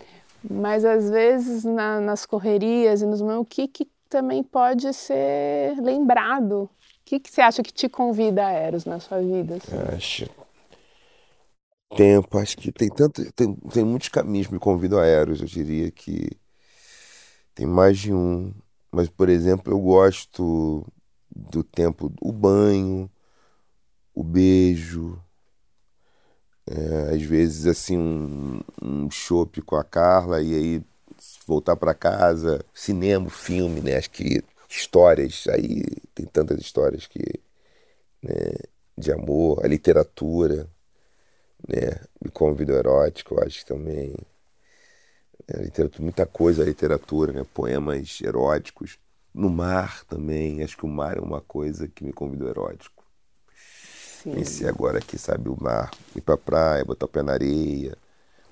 [0.49, 6.67] Mas às vezes na, nas correrias e nos o que, que também pode ser lembrado
[7.19, 9.55] que, que você acha que te convida a Eros na sua vida?
[9.55, 9.95] Assim?
[9.95, 10.29] Acho.
[11.95, 13.31] Tempo, acho que tem tanto.
[13.33, 16.31] Tem, tem muitos caminhos que me convidam a Eros, eu diria que
[17.53, 18.53] tem mais de um.
[18.91, 20.85] Mas, por exemplo, eu gosto
[21.35, 23.09] do tempo, o banho,
[24.13, 25.19] o beijo,
[26.67, 29.09] é, às vezes assim um, um
[29.65, 30.83] com a Carla e aí
[31.47, 33.97] voltar para casa, cinema, filme, né?
[33.97, 34.43] Acho que
[34.75, 35.83] histórias, aí
[36.15, 37.21] tem tantas histórias que
[38.21, 38.53] né,
[38.97, 40.67] de amor, a literatura,
[41.67, 44.15] né, me convida ao erótico, eu acho que também
[45.53, 48.97] a literatura, muita coisa a literatura, né, poemas eróticos,
[49.33, 53.03] no mar também, acho que o mar é uma coisa que me convida ao erótico.
[54.23, 57.97] Pensei agora aqui, sabe, o mar, ir pra praia, botar o pé na areia,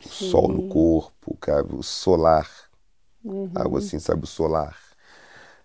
[0.06, 0.30] o Sim.
[0.30, 2.50] sol no corpo, cabe, o solar,
[3.24, 3.52] uhum.
[3.56, 4.91] algo assim, sabe, o solar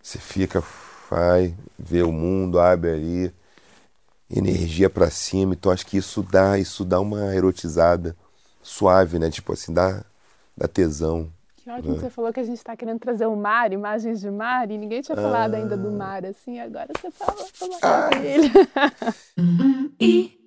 [0.07, 0.63] você fica,
[1.11, 3.35] vai, vê o mundo, abre ali,
[4.31, 5.53] energia para cima.
[5.55, 8.17] Então acho que isso dá, isso dá uma erotizada
[8.63, 9.29] suave, né?
[9.31, 10.05] Tipo assim, dá,
[10.57, 11.29] dá tesão.
[11.57, 12.01] Que ótimo né?
[12.01, 15.03] você falou que a gente está querendo trazer o mar, imagens de mar, e ninguém
[15.03, 15.23] tinha ah.
[15.23, 18.11] falado ainda do mar, assim, agora você fala, uma ah.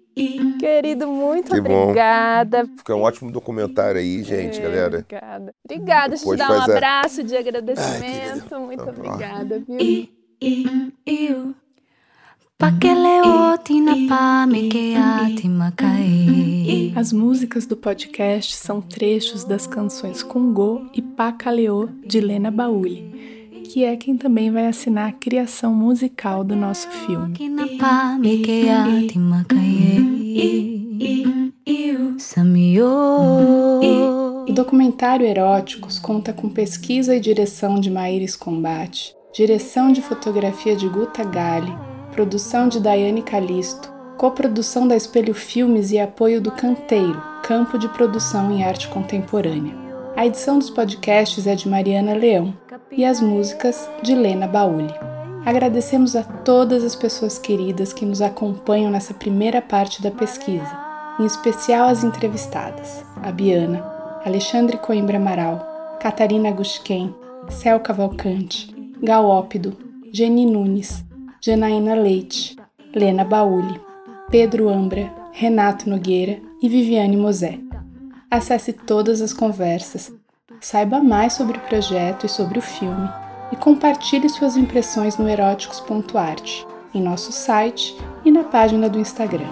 [0.59, 2.65] Querido, muito que obrigada.
[2.65, 2.77] Bom.
[2.77, 4.97] Fica um ótimo documentário aí, gente, é, galera.
[4.99, 5.55] Obrigada.
[5.63, 6.09] Obrigada.
[6.09, 8.55] Deixa eu te dar um abraço de agradecimento.
[8.55, 9.77] Ai, muito obrigada, viu?
[16.95, 23.38] As músicas do podcast são trechos das canções Congô e Pacaleô de Lena Bauli
[23.69, 27.35] que é quem também vai assinar a criação musical do nosso filme.
[34.47, 40.87] O documentário Eróticos conta com pesquisa e direção de Maíris Combate, direção de fotografia de
[40.87, 41.77] Guta Gali,
[42.11, 48.51] produção de Daiane Calisto, coprodução da Espelho Filmes e apoio do Canteiro, campo de produção
[48.51, 49.77] em arte contemporânea.
[50.17, 52.53] A edição dos podcasts é de Mariana Leão
[52.91, 54.93] e as músicas de Lena Bauli.
[55.45, 60.77] Agradecemos a todas as pessoas queridas que nos acompanham nessa primeira parte da pesquisa,
[61.19, 63.83] em especial as entrevistadas: a Biana,
[64.25, 67.13] Alexandre Coimbra Amaral, Catarina Guschken,
[67.49, 69.77] Céu Cavalcante, Galópido,
[70.11, 71.05] Geni Nunes,
[71.41, 72.57] Janaína Leite,
[72.93, 73.79] Lena Bauli,
[74.29, 77.59] Pedro Ambra, Renato Nogueira e Viviane Mosé.
[78.29, 80.11] Acesse todas as conversas,
[80.61, 83.09] saiba mais sobre o projeto e sobre o filme
[83.51, 89.49] e compartilhe suas impressões no eróticos.arte, em nosso site e na página do Instagram.